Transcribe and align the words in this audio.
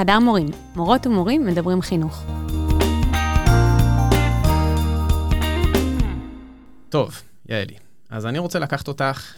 חדר 0.00 0.18
מורים, 0.18 0.46
מורות 0.76 1.06
ומורים 1.06 1.46
מדברים 1.46 1.82
חינוך. 1.82 2.24
טוב, 6.88 7.22
יעלי, 7.48 7.74
אז 8.10 8.26
אני 8.26 8.38
רוצה 8.38 8.58
לקחת 8.58 8.88
אותך 8.88 9.34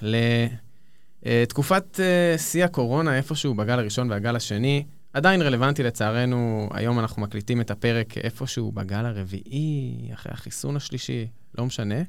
לתקופת 1.22 2.00
אה, 2.00 2.38
שיא 2.38 2.64
הקורונה, 2.64 3.16
איפשהו 3.16 3.54
בגל 3.54 3.78
הראשון 3.78 4.10
והגל 4.10 4.36
השני. 4.36 4.84
עדיין 5.12 5.42
רלוונטי 5.42 5.82
לצערנו, 5.82 6.68
היום 6.72 6.98
אנחנו 6.98 7.22
מקליטים 7.22 7.60
את 7.60 7.70
הפרק 7.70 8.18
איפשהו 8.18 8.72
בגל 8.72 9.06
הרביעי, 9.06 10.10
אחרי 10.14 10.32
החיסון 10.32 10.76
השלישי, 10.76 11.26
לא 11.58 11.66
משנה. 11.66 12.02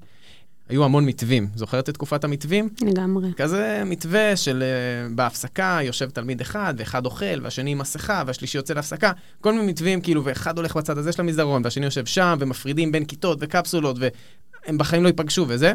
היו 0.69 0.85
המון 0.85 1.05
מתווים. 1.05 1.47
זוכרת 1.55 1.89
את 1.89 1.93
תקופת 1.93 2.23
המתווים? 2.23 2.69
לגמרי. 2.81 3.33
כזה 3.37 3.83
מתווה 3.85 4.35
של 4.35 4.63
uh, 4.63 5.15
בהפסקה 5.15 5.79
יושב 5.83 6.09
תלמיד 6.09 6.41
אחד, 6.41 6.73
ואחד 6.77 7.05
אוכל, 7.05 7.41
והשני 7.41 7.71
עם 7.71 7.77
מסכה, 7.77 8.23
והשלישי 8.27 8.57
יוצא 8.57 8.73
להפסקה. 8.73 9.11
כל 9.41 9.53
מיני 9.53 9.65
מתווים, 9.67 10.01
כאילו, 10.01 10.25
ואחד 10.25 10.57
הולך 10.57 10.77
בצד 10.77 10.97
הזה 10.97 11.11
של 11.11 11.21
המסדרון, 11.21 11.61
והשני 11.63 11.85
יושב 11.85 12.05
שם, 12.05 12.35
ומפרידים 12.39 12.91
בין 12.91 13.05
כיתות 13.05 13.37
וקפסולות, 13.41 13.97
והם 13.99 14.77
בחיים 14.77 15.03
לא 15.03 15.07
ייפגשו 15.07 15.45
וזה. 15.47 15.73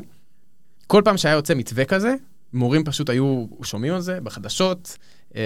כל 0.87 1.03
פעם 1.05 1.17
שהיה 1.17 1.35
יוצא 1.35 1.55
מתווה 1.55 1.85
כזה, 1.85 2.15
מורים 2.53 2.85
פשוט 2.85 3.11
היו 3.11 3.47
שומעים 3.63 3.95
על 3.95 4.01
זה 4.01 4.21
בחדשות, 4.21 4.97
אה, 5.37 5.43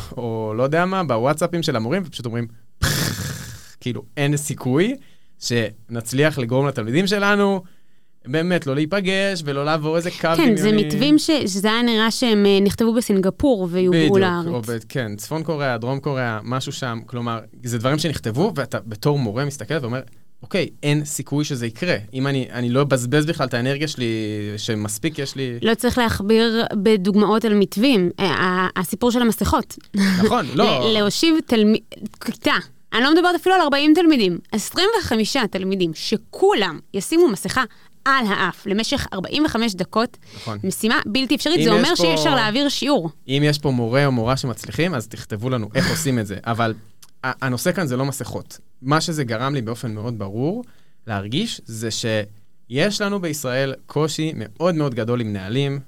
או 0.16 0.52
לא 0.56 0.62
יודע 0.62 0.84
מה, 0.84 1.04
בוואטסאפים 1.04 1.62
של 1.62 1.76
המורים, 1.76 2.02
ופשוט 2.06 2.26
אומרים, 2.26 2.46
כאילו, 3.80 4.02
אין 4.16 4.36
סיכוי 4.36 4.96
שנצליח 5.38 6.38
לגרום 6.38 6.66
לתלמידים 6.66 7.06
שלנו 7.06 7.62
באמת, 8.26 8.66
לא 8.66 8.74
להיפגש 8.74 9.42
ולא 9.44 9.64
לעבור 9.64 9.96
איזה 9.96 10.10
קו 10.10 10.28
כן, 10.36 10.56
זה 10.56 10.72
מתווים 10.72 11.18
ש... 11.18 11.30
שזה 11.46 11.68
היה 11.68 11.82
נראה 11.82 12.10
שהם 12.10 12.46
אה, 12.46 12.58
נכתבו 12.60 12.94
בסינגפור 12.94 13.68
ויובאו 13.70 14.18
לארץ. 14.18 14.40
בדיוק, 14.40 14.54
עובד, 14.54 14.84
כן, 14.88 15.16
צפון 15.16 15.42
קוריאה, 15.42 15.78
דרום 15.78 16.00
קוריאה, 16.00 16.38
משהו 16.42 16.72
שם, 16.72 17.00
כלומר, 17.06 17.38
זה 17.64 17.78
דברים 17.78 17.98
שנכתבו, 17.98 18.52
ואתה 18.54 18.78
בתור 18.86 19.18
מורה 19.18 19.44
מסתכל 19.44 19.74
ואומר, 19.80 20.00
אוקיי, 20.42 20.68
אין 20.82 21.04
סיכוי 21.04 21.44
שזה 21.44 21.66
יקרה. 21.66 21.96
אם 22.14 22.26
אני, 22.26 22.48
אני 22.52 22.70
לא 22.70 22.82
אבזבז 22.82 23.26
בכלל 23.26 23.46
את 23.46 23.54
האנרגיה 23.54 23.88
שלי, 23.88 24.06
שמספיק 24.56 25.18
יש 25.18 25.36
לי... 25.36 25.58
לא 25.62 25.74
צריך 25.74 25.98
להכביר 25.98 26.64
בדוגמאות 26.72 27.44
על 27.44 27.54
מתווים. 27.54 28.10
אה, 28.20 28.68
הסיפור 28.76 29.10
של 29.10 29.22
המסכות. 29.22 29.78
נכון, 30.24 30.46
לא... 30.54 30.92
להושיב 30.92 31.34
תלמיד... 31.46 31.80
כיתה. 32.24 32.54
אני 32.94 33.02
לא 33.02 33.14
מדברת 33.14 33.34
אפילו 33.34 33.54
על 33.54 33.60
40 33.60 33.92
תלמידים, 33.94 34.38
25 34.52 35.36
תלמידים 35.50 35.90
שכולם 35.94 36.78
ישימו 36.94 37.28
מסכה 37.28 37.64
על 38.04 38.26
האף 38.26 38.66
למשך 38.66 39.06
45 39.12 39.74
דקות. 39.74 40.16
נכון. 40.36 40.58
משימה 40.64 41.00
בלתי 41.06 41.34
אפשרית, 41.34 41.64
זה 41.64 41.70
אומר. 41.70 41.94
שאי 41.94 42.14
אפשר 42.14 42.34
להעביר 42.34 42.68
שיעור. 42.68 43.10
אם 43.28 43.42
יש 43.44 43.58
פה 43.58 43.70
מורה 43.70 44.06
או 44.06 44.12
מורה 44.12 44.36
שמצליחים, 44.36 44.94
אז 44.94 45.08
תכתבו 45.08 45.50
לנו 45.50 45.68
איך 45.74 45.90
עושים 45.90 46.18
את 46.18 46.26
זה. 46.26 46.36
אבל 46.46 46.74
הנושא 47.22 47.72
כאן 47.72 47.86
זה 47.86 47.96
לא 47.96 48.04
מסכות. 48.04 48.58
מה 48.82 49.00
שזה 49.00 49.24
גרם 49.24 49.54
לי 49.54 49.62
באופן 49.62 49.94
מאוד 49.94 50.18
ברור 50.18 50.64
להרגיש, 51.06 51.60
זה 51.64 51.88
שיש 51.90 53.00
לנו 53.00 53.20
בישראל 53.20 53.74
קושי 53.86 54.32
מאוד 54.36 54.74
מאוד 54.74 54.94
גדול 54.94 55.20
עם 55.20 55.32
נהלים. 55.32 55.80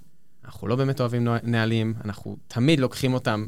אנחנו 0.44 0.68
לא 0.68 0.76
באמת 0.76 1.00
אוהבים 1.00 1.28
נהלים, 1.42 1.94
אנחנו 2.04 2.36
תמיד 2.48 2.80
לוקחים 2.80 3.14
אותם 3.14 3.46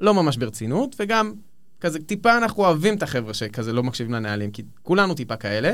לא 0.00 0.14
ממש 0.14 0.36
ברצינות, 0.36 0.96
וגם 0.98 1.32
כזה 1.80 1.98
טיפה 1.98 2.38
אנחנו 2.38 2.64
אוהבים 2.64 2.96
את 2.96 3.02
החבר'ה 3.02 3.34
שכזה 3.34 3.72
לא 3.72 3.82
מקשיבים 3.82 4.14
לנהלים, 4.14 4.50
כי 4.50 4.62
כולנו 4.82 5.14
טיפה 5.14 5.36
כאלה. 5.36 5.72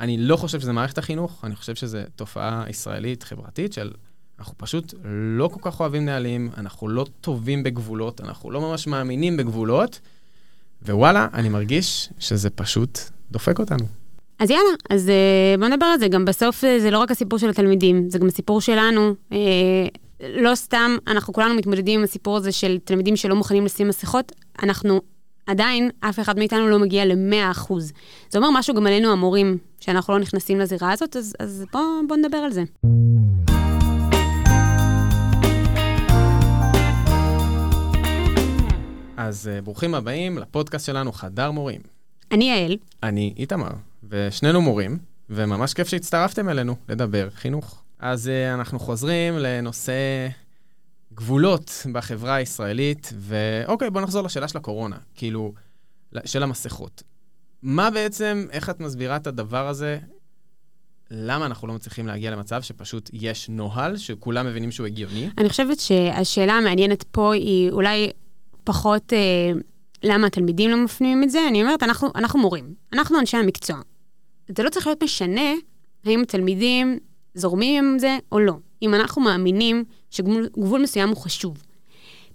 אני 0.00 0.16
לא 0.16 0.36
חושב 0.36 0.60
שזה 0.60 0.72
מערכת 0.72 0.98
החינוך, 0.98 1.44
אני 1.44 1.56
חושב 1.56 1.74
שזו 1.74 1.98
תופעה 2.16 2.64
ישראלית, 2.68 3.22
חברתית, 3.22 3.72
של 3.72 3.90
אנחנו 4.38 4.54
פשוט 4.58 4.94
לא 5.04 5.48
כל 5.48 5.60
כך 5.62 5.80
אוהבים 5.80 6.04
נהלים, 6.04 6.50
אנחנו 6.56 6.88
לא 6.88 7.06
טובים 7.20 7.62
בגבולות, 7.62 8.20
אנחנו 8.20 8.50
לא 8.50 8.60
ממש 8.60 8.86
מאמינים 8.86 9.36
בגבולות, 9.36 10.00
ווואלה, 10.82 11.28
אני 11.34 11.48
מרגיש 11.48 12.08
שזה 12.18 12.50
פשוט 12.50 12.98
דופק 13.30 13.58
אותנו. 13.58 13.84
אז 14.38 14.50
יאללה, 14.50 14.70
אז 14.90 15.08
uh, 15.08 15.60
בוא 15.60 15.68
נדבר 15.68 15.86
על 15.86 15.98
זה. 15.98 16.08
גם 16.08 16.24
בסוף 16.24 16.64
uh, 16.64 16.66
זה 16.80 16.90
לא 16.90 16.98
רק 16.98 17.10
הסיפור 17.10 17.38
של 17.38 17.48
התלמידים, 17.48 18.10
זה 18.10 18.18
גם 18.18 18.26
הסיפור 18.26 18.60
שלנו. 18.60 19.14
Uh, 19.30 19.34
לא 20.20 20.54
סתם, 20.54 20.96
אנחנו 21.06 21.32
כולנו 21.32 21.54
מתמודדים 21.54 22.00
עם 22.00 22.04
הסיפור 22.04 22.36
הזה 22.36 22.52
של 22.52 22.78
תלמידים 22.84 23.16
שלא 23.16 23.36
מוכנים 23.36 23.64
לשים 23.64 23.88
מסכות. 23.88 24.32
אנחנו 24.62 25.00
עדיין 25.46 25.90
אף 26.00 26.20
אחד 26.20 26.38
מאיתנו 26.38 26.68
לא 26.68 26.78
מגיע 26.78 27.04
ל-100%. 27.04 27.72
זה 28.30 28.38
אומר 28.38 28.50
משהו 28.50 28.74
גם 28.74 28.86
עלינו 28.86 29.12
המורים, 29.12 29.58
שאנחנו 29.80 30.14
לא 30.14 30.20
נכנסים 30.20 30.60
לזירה 30.60 30.92
הזאת, 30.92 31.16
אז, 31.16 31.34
אז 31.38 31.64
בואו 31.72 31.84
בוא 32.08 32.16
נדבר 32.16 32.36
על 32.38 32.52
זה. 32.52 32.62
אז 39.16 39.50
uh, 39.58 39.64
ברוכים 39.64 39.94
הבאים 39.94 40.38
לפודקאסט 40.38 40.86
שלנו, 40.86 41.12
חדר 41.12 41.50
מורים. 41.50 41.80
אני 42.32 42.44
יעל. 42.44 42.76
אני 43.02 43.34
איתמר, 43.36 43.70
ושנינו 44.08 44.62
מורים, 44.62 44.98
וממש 45.30 45.74
כיף 45.74 45.88
שהצטרפתם 45.88 46.48
אלינו 46.48 46.76
לדבר 46.88 47.28
חינוך. 47.30 47.82
אז 47.98 48.26
uh, 48.26 48.54
אנחנו 48.54 48.78
חוזרים 48.78 49.38
לנושא 49.38 49.92
גבולות 51.14 51.86
בחברה 51.92 52.34
הישראלית, 52.34 53.12
ואוקיי, 53.16 53.90
בוא 53.90 54.00
נחזור 54.00 54.22
לשאלה 54.22 54.48
של 54.48 54.58
הקורונה, 54.58 54.96
כאילו, 55.14 55.52
של 56.24 56.42
המסכות. 56.42 57.02
מה 57.62 57.90
בעצם, 57.90 58.46
איך 58.50 58.70
את 58.70 58.80
מסבירה 58.80 59.16
את 59.16 59.26
הדבר 59.26 59.68
הזה? 59.68 59.98
למה 61.10 61.46
אנחנו 61.46 61.68
לא 61.68 61.74
מצליחים 61.74 62.06
להגיע 62.06 62.30
למצב 62.30 62.62
שפשוט 62.62 63.10
יש 63.12 63.48
נוהל, 63.48 63.96
שכולם 63.96 64.46
מבינים 64.46 64.70
שהוא 64.70 64.86
הגיוני? 64.86 65.28
אני 65.38 65.48
חושבת 65.48 65.80
שהשאלה 65.80 66.52
המעניינת 66.52 67.02
פה 67.02 67.34
היא 67.34 67.70
אולי 67.70 68.10
פחות 68.64 69.12
אה, 69.12 69.52
למה 70.02 70.26
התלמידים 70.26 70.70
לא 70.70 70.84
מפנימים 70.84 71.22
את 71.22 71.30
זה. 71.30 71.48
אני 71.48 71.62
אומרת, 71.62 71.82
אנחנו, 71.82 72.08
אנחנו 72.14 72.40
מורים, 72.40 72.74
אנחנו 72.92 73.20
אנשי 73.20 73.36
המקצוע. 73.36 73.76
זה 74.56 74.62
לא 74.62 74.70
צריך 74.70 74.86
להיות 74.86 75.02
משנה 75.02 75.52
האם 76.04 76.22
התלמידים 76.22 76.98
זורמים 77.34 77.84
עם 77.84 77.98
זה 77.98 78.18
או 78.32 78.40
לא. 78.40 78.54
אם 78.84 78.94
אנחנו 78.94 79.22
מאמינים 79.22 79.84
שגבול 80.10 80.82
מסוים 80.82 81.08
הוא 81.08 81.16
חשוב. 81.16 81.62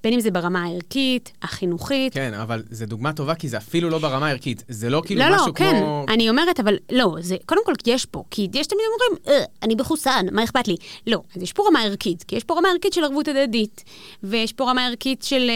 בין 0.04 0.14
אם 0.14 0.20
זה 0.20 0.32
ברמה 0.32 0.64
הערכית, 0.64 1.32
החינוכית. 1.42 2.14
כן, 2.14 2.34
אבל 2.34 2.64
זו 2.72 2.86
דוגמה 2.86 3.14
טובה, 3.14 3.36
כי 3.36 3.50
זה 3.50 3.58
אפילו 3.58 3.90
לא 3.90 3.98
ברמה 3.98 4.28
הערכית. 4.28 4.64
זה 4.68 4.90
לא 4.90 5.02
כאילו 5.06 5.22
לא, 5.22 5.30
לא 5.30 5.36
משהו 5.36 5.48
לא, 5.48 5.54
כמו... 5.54 5.66
לא, 5.66 5.74
לא, 5.74 6.04
כן, 6.08 6.14
אני 6.14 6.30
אומרת, 6.30 6.60
אבל 6.60 6.78
לא, 6.92 7.16
זה, 7.20 7.36
קודם 7.46 7.62
כל 7.66 7.74
יש 7.88 8.06
פה, 8.06 8.24
כי 8.32 8.48
יש 8.54 8.68
תמיד 8.68 8.82
אומרים, 8.94 9.24
אה, 9.28 9.46
אני 9.64 9.76
בחוסן, 9.76 10.26
מה 10.32 10.44
אכפת 10.44 10.68
לי? 10.68 10.76
לא, 11.08 11.22
אז 11.36 11.42
יש 11.42 11.54
פה 11.54 11.64
רמה 11.68 11.84
ערכית, 11.84 12.24
כי 12.24 12.36
יש 12.36 12.44
פה 12.44 12.58
רמה 12.58 12.70
ערכית 12.70 12.94
של 12.94 13.04
ערבות 13.04 13.28
הדדית, 13.28 13.84
ויש 14.24 14.54
פה 14.54 14.70
רמה 14.70 14.88
ערכית 14.88 15.24
של, 15.24 15.50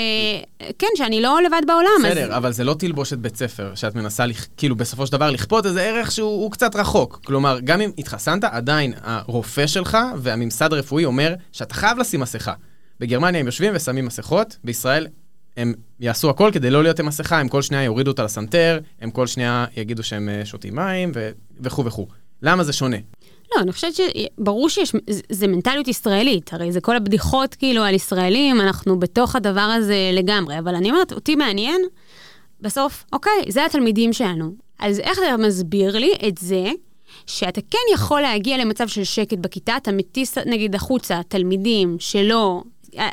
אה, 0.62 0.70
כן, 0.80 0.88
שאני 0.96 1.22
לא 1.22 1.42
לבד 1.42 1.62
בעולם. 1.68 1.90
בסדר, 2.06 2.32
אז... 2.32 2.38
אבל 2.38 2.52
זה 2.52 2.64
לא 2.64 2.74
תלבושת 2.80 3.18
בית 3.18 3.36
ספר, 3.36 3.72
שאת 3.76 3.96
מנסה, 3.96 4.26
לכ... 4.26 4.48
כאילו, 4.58 4.76
בסופו 4.76 5.06
של 5.06 5.12
דבר 5.12 5.30
לכפות 5.32 5.66
איזה 5.66 5.82
ערך 5.82 6.12
שהוא 6.12 6.52
קצת 6.52 6.76
רחוק. 6.76 7.20
כלומר, 7.26 7.60
גם 7.64 7.82
אם 7.82 7.92
התחסנת, 7.98 8.44
עדיין 8.44 8.94
הרופא 9.02 9.68
שלך 9.68 9.98
והממסד 10.18 10.74
הרפואי 10.74 11.06
אומר 11.06 11.34
שאתה 11.52 11.74
חייב 11.74 11.98
לשים 11.98 12.20
מסכה. 12.20 12.54
בגרמניה 13.04 13.40
הם 13.40 13.46
יושבים 13.46 13.74
ושמים 13.76 14.06
מסכות, 14.06 14.58
בישראל 14.64 15.08
הם 15.58 15.74
יעשו 16.00 16.30
הכל 16.30 16.50
כדי 16.54 16.70
לא 16.70 16.84
להיות 16.84 17.00
עם 17.00 17.06
מסכה, 17.06 17.40
הם 17.40 17.48
כל 17.48 17.62
שנייה 17.62 17.84
יורידו 17.84 18.12
אותה 18.12 18.24
לסנטר, 18.24 18.80
הם 19.02 19.12
כל 19.12 19.28
שנייה 19.28 19.66
יגידו 19.78 20.04
שהם 20.04 20.30
אה, 20.30 20.46
שותים 20.46 20.76
מים 20.76 21.12
וכו' 21.62 21.86
וכו'. 21.86 22.08
למה 22.42 22.64
זה 22.64 22.74
שונה? 22.74 22.98
לא, 23.56 23.62
אני 23.62 23.72
חושבת 23.72 23.94
שברור 23.94 24.70
שיש, 24.70 24.94
זה 25.30 25.48
מנטליות 25.48 25.88
ישראלית, 25.88 26.54
הרי 26.54 26.72
זה 26.72 26.82
כל 26.82 26.96
הבדיחות 26.96 27.56
כאילו 27.56 27.84
על 27.84 27.94
ישראלים, 27.94 28.62
אנחנו 28.62 29.00
בתוך 29.00 29.36
הדבר 29.36 29.62
הזה 29.62 30.12
לגמרי, 30.14 30.60
אבל 30.60 30.76
אני 30.76 30.90
אומרת, 30.90 31.12
אותי 31.12 31.36
מעניין, 31.36 31.82
בסוף, 32.62 33.06
אוקיי, 33.14 33.44
זה 33.50 33.66
התלמידים 33.66 34.14
שלנו. 34.14 34.56
אז 34.80 35.00
איך 35.00 35.18
אתה 35.18 35.38
מסביר 35.38 35.98
לי 35.98 36.14
את 36.28 36.38
זה 36.38 36.72
שאתה 37.28 37.62
כן 37.62 37.94
יכול 37.94 38.22
להגיע 38.22 38.58
למצב 38.58 38.88
של 38.88 39.04
שקט 39.04 39.38
בכיתה, 39.38 39.78
אתה 39.78 39.92
מטיס 39.92 40.38
נגיד 40.38 40.76
החוצה 40.76 41.22
תלמידים 41.28 41.96
שלא 42.00 42.64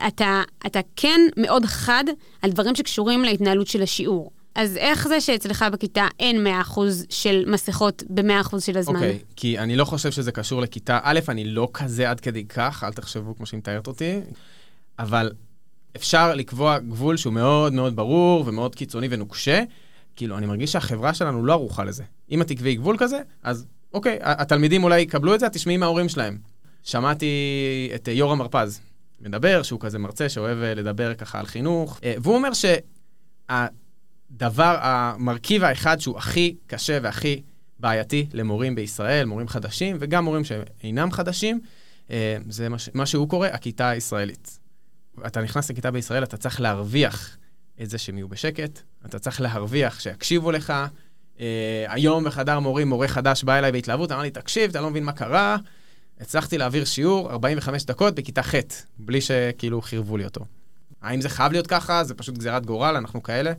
אתה, 0.06 0.42
אתה 0.66 0.80
כן 0.96 1.20
מאוד 1.36 1.64
חד 1.64 2.04
על 2.42 2.50
דברים 2.50 2.74
שקשורים 2.74 3.24
להתנהלות 3.24 3.66
של 3.66 3.82
השיעור. 3.82 4.30
אז 4.54 4.76
איך 4.76 5.08
זה 5.08 5.20
שאצלך 5.20 5.64
בכיתה 5.72 6.06
אין 6.20 6.46
100% 6.46 6.80
של 7.10 7.44
מסכות 7.46 8.02
ב-100% 8.08 8.60
של 8.60 8.78
הזמן? 8.78 8.94
אוקיי, 8.94 9.18
okay, 9.20 9.32
כי 9.36 9.58
אני 9.58 9.76
לא 9.76 9.84
חושב 9.84 10.10
שזה 10.10 10.32
קשור 10.32 10.60
לכיתה 10.60 10.98
א', 11.02 11.20
אני 11.28 11.44
לא 11.44 11.68
כזה 11.72 12.10
עד 12.10 12.20
כדי 12.20 12.44
כך, 12.44 12.84
אל 12.84 12.92
תחשבו 12.92 13.36
כמו 13.36 13.46
שהיא 13.46 13.58
מתארת 13.58 13.86
אותי, 13.86 14.20
אבל 14.98 15.32
אפשר 15.96 16.34
לקבוע 16.34 16.78
גבול 16.78 17.16
שהוא 17.16 17.32
מאוד 17.32 17.72
מאוד 17.72 17.96
ברור 17.96 18.44
ומאוד 18.46 18.74
קיצוני 18.74 19.08
ונוקשה. 19.10 19.62
כאילו, 20.16 20.38
אני 20.38 20.46
מרגיש 20.46 20.72
שהחברה 20.72 21.14
שלנו 21.14 21.44
לא 21.44 21.52
ערוכה 21.52 21.84
לזה. 21.84 22.04
אם 22.30 22.42
את 22.42 22.48
תקבעי 22.48 22.74
גבול 22.74 22.96
כזה, 22.98 23.20
אז 23.42 23.66
אוקיי, 23.92 24.18
התלמידים 24.22 24.84
אולי 24.84 25.00
יקבלו 25.00 25.34
את 25.34 25.40
זה, 25.40 25.48
תשמעי 25.48 25.76
מההורים 25.76 26.08
שלהם. 26.08 26.38
שמעתי 26.82 27.26
את 27.94 28.08
יורם 28.08 28.40
הרפז, 28.40 28.80
מדבר, 29.20 29.62
שהוא 29.62 29.80
כזה 29.80 29.98
מרצה 29.98 30.28
שאוהב 30.28 30.62
אה, 30.62 30.74
לדבר 30.74 31.14
ככה 31.14 31.40
על 31.40 31.46
חינוך, 31.46 32.00
אה, 32.04 32.14
והוא 32.22 32.34
אומר 32.34 32.50
שהדבר, 33.48 34.78
המרכיב 34.80 35.64
האחד 35.64 36.00
שהוא 36.00 36.18
הכי 36.18 36.56
קשה 36.66 36.98
והכי 37.02 37.42
בעייתי 37.78 38.26
למורים 38.32 38.74
בישראל, 38.74 39.26
מורים 39.26 39.48
חדשים, 39.48 39.96
וגם 40.00 40.24
מורים 40.24 40.44
שאינם 40.44 41.10
חדשים, 41.10 41.60
אה, 42.10 42.36
זה 42.48 42.68
מה, 42.94 43.06
שהוא 43.06 43.28
קורא 43.28 43.48
הכיתה 43.48 43.88
הישראלית. 43.88 44.58
אתה 45.26 45.40
נכנס 45.40 45.70
לכיתה 45.70 45.90
בישראל, 45.90 46.22
אתה 46.22 46.36
צריך 46.36 46.60
להרוויח 46.60 47.36
את 47.82 47.90
זה 47.90 47.98
שהם 47.98 48.18
יהיו 48.18 48.28
בשקט, 48.28 48.80
אתה 49.06 49.18
צריך 49.18 49.40
להרוויח 49.40 50.00
שיקשיבו 50.00 50.52
לך. 50.52 50.72
היום 51.88 52.24
בחדר 52.24 52.58
מורים, 52.58 52.88
מורה 52.88 53.08
חדש 53.08 53.44
בא 53.44 53.58
אליי 53.58 53.72
בהתלהבות, 53.72 54.12
אמר 54.12 54.22
לי, 54.22 54.30
תקשיב, 54.30 54.70
אתה 54.70 54.80
לא 54.80 54.90
מבין 54.90 55.04
מה 55.04 55.12
קרה. 55.12 55.56
הצלחתי 56.20 56.58
להעביר 56.58 56.84
שיעור 56.84 57.30
45 57.30 57.84
דקות 57.84 58.14
בכיתה 58.14 58.42
ח', 58.42 58.54
בלי 58.98 59.20
שכאילו 59.20 59.80
חירבו 59.80 60.16
לי 60.16 60.24
אותו. 60.24 60.40
האם 61.02 61.20
זה 61.20 61.28
חייב 61.28 61.52
להיות 61.52 61.66
ככה? 61.66 62.04
זה 62.04 62.14
פשוט 62.14 62.38
גזירת 62.38 62.66
גורל, 62.66 62.96
אנחנו 62.96 63.22
כאלה? 63.22 63.52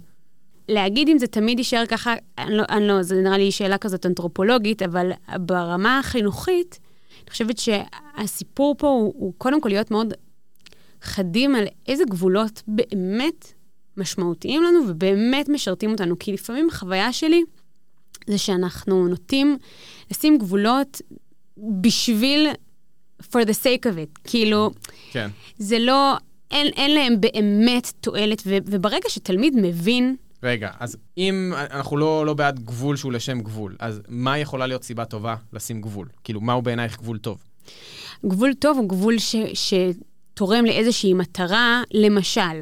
להגיד 0.69 1.09
אם 1.09 1.17
זה 1.17 1.27
תמיד 1.27 1.59
יישאר 1.59 1.85
ככה, 1.85 2.13
אני 2.37 2.57
לא, 2.57 2.63
אני 2.69 2.87
לא, 2.87 3.03
זה 3.03 3.21
נראה 3.21 3.37
לי 3.37 3.51
שאלה 3.51 3.77
כזאת 3.77 4.05
אנתרופולוגית, 4.05 4.81
אבל 4.81 5.11
ברמה 5.39 5.99
החינוכית, 5.99 6.79
אני 7.23 7.31
חושבת 7.31 7.57
שהסיפור 7.57 8.75
פה 8.77 8.87
הוא, 8.87 9.13
הוא 9.15 9.33
קודם 9.37 9.61
כל 9.61 9.69
להיות 9.69 9.91
מאוד 9.91 10.13
חדים 11.01 11.55
על 11.55 11.65
איזה 11.87 12.03
גבולות 12.09 12.63
באמת 12.67 13.53
משמעותיים 13.97 14.63
לנו 14.63 14.79
ובאמת 14.87 15.49
משרתים 15.49 15.91
אותנו. 15.91 16.19
כי 16.19 16.33
לפעמים 16.33 16.69
החוויה 16.69 17.13
שלי 17.13 17.43
זה 18.27 18.37
שאנחנו 18.37 19.07
נוטים 19.07 19.57
לשים 20.11 20.37
גבולות 20.37 21.01
בשביל, 21.81 22.47
for 23.21 23.45
the 23.45 23.55
sake 23.63 23.85
of 23.85 23.95
it. 23.95 24.19
כאילו, 24.23 24.71
כן. 25.11 25.29
זה 25.57 25.79
לא, 25.79 26.15
אין, 26.51 26.67
אין 26.67 26.93
להם 26.93 27.21
באמת 27.21 27.91
תועלת, 28.01 28.43
ו, 28.45 28.57
וברגע 28.65 29.09
שתלמיד 29.09 29.53
מבין... 29.55 30.15
רגע, 30.43 30.69
אז 30.79 30.97
אם 31.17 31.53
אנחנו 31.71 31.97
לא, 31.97 32.25
לא 32.25 32.33
בעד 32.33 32.59
גבול 32.59 32.95
שהוא 32.95 33.11
לשם 33.11 33.41
גבול, 33.41 33.75
אז 33.79 34.01
מה 34.07 34.37
יכולה 34.37 34.67
להיות 34.67 34.83
סיבה 34.83 35.05
טובה 35.05 35.35
לשים 35.53 35.81
גבול? 35.81 36.07
כאילו, 36.23 36.41
מהו 36.41 36.61
בעינייך 36.61 36.97
גבול 36.97 37.17
טוב? 37.17 37.37
גבול 38.25 38.53
טוב 38.53 38.77
הוא 38.77 38.89
גבול 38.89 39.17
ש, 39.17 39.35
שתורם 39.53 40.65
לאיזושהי 40.65 41.13
מטרה, 41.13 41.81
למשל, 41.91 42.61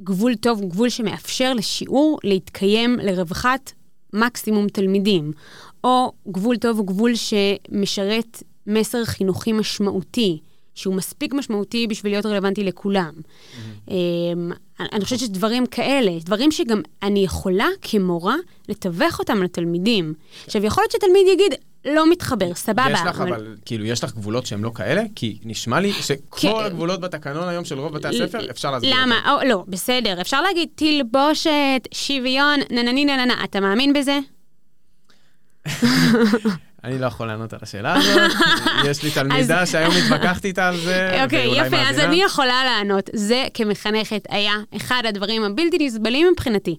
גבול 0.00 0.34
טוב 0.34 0.60
הוא 0.60 0.70
גבול 0.70 0.88
שמאפשר 0.88 1.54
לשיעור 1.54 2.18
להתקיים 2.24 2.98
לרווחת 3.02 3.72
מקסימום 4.12 4.68
תלמידים, 4.68 5.32
או 5.84 6.12
גבול 6.28 6.56
טוב 6.56 6.78
הוא 6.78 6.86
גבול 6.86 7.12
שמשרת 7.14 8.42
מסר 8.66 9.04
חינוכי 9.04 9.52
משמעותי, 9.52 10.38
שהוא 10.74 10.94
מספיק 10.94 11.34
משמעותי 11.34 11.86
בשביל 11.86 12.12
להיות 12.12 12.26
רלוונטי 12.26 12.64
לכולם. 12.64 13.12
Mm-hmm. 13.14 13.92
אני 14.92 15.04
חושבת 15.04 15.18
שיש 15.18 15.28
דברים 15.28 15.66
כאלה, 15.66 16.12
דברים 16.24 16.52
שגם 16.52 16.82
אני 17.02 17.24
יכולה 17.24 17.66
כמורה 17.82 18.36
לתווך 18.68 19.18
אותם 19.18 19.42
לתלמידים. 19.42 20.14
עכשיו, 20.46 20.64
יכול 20.64 20.82
להיות 20.82 20.92
שתלמיד 20.92 21.26
יגיד, 21.32 21.54
לא 21.84 22.10
מתחבר, 22.10 22.54
סבבה. 22.54 22.86
יש 22.92 23.00
לך 23.06 23.20
אבל, 23.20 23.34
אבל, 23.34 23.56
כאילו, 23.64 23.84
יש 23.84 24.04
לך 24.04 24.14
גבולות 24.14 24.46
שהם 24.46 24.64
לא 24.64 24.70
כאלה? 24.74 25.02
כי 25.14 25.38
נשמע 25.44 25.80
לי 25.80 25.92
שכל 25.92 26.38
כן. 26.40 26.48
הגבולות 26.64 27.00
בתקנון 27.00 27.48
היום 27.48 27.64
של 27.64 27.78
רוב 27.78 27.92
בתי 27.92 28.08
הספר, 28.08 28.50
אפשר 28.50 28.70
להסביר 28.70 28.92
אותם. 28.92 29.02
למה? 29.02 29.32
או, 29.32 29.48
לא, 29.48 29.64
בסדר, 29.68 30.20
אפשר 30.20 30.42
להגיד 30.42 30.68
תלבושת, 30.74 31.88
שוויון, 31.94 32.60
ננני 32.70 33.04
נננה. 33.04 33.44
אתה 33.44 33.60
מאמין 33.60 33.92
בזה? 33.92 34.18
אני 36.84 36.98
לא 36.98 37.06
יכול 37.06 37.26
לענות 37.26 37.52
על 37.52 37.58
השאלה 37.62 37.94
הזאת. 37.94 38.32
יש 38.84 39.02
לי 39.02 39.10
תלמידה 39.10 39.66
שהיום 39.66 39.94
התווכחתי 40.04 40.48
איתה 40.48 40.68
על 40.68 40.76
זה, 40.76 41.10
אוקיי, 41.24 41.60
יפה, 41.60 41.76
אז 41.76 41.98
אני 41.98 42.22
יכולה 42.22 42.64
לענות. 42.64 43.10
זה 43.12 43.46
כמחנכת 43.54 44.26
היה 44.28 44.54
אחד 44.76 45.02
הדברים 45.08 45.44
הבלתי 45.44 45.78
נסבלים 45.80 46.26
מבחינתי. 46.32 46.76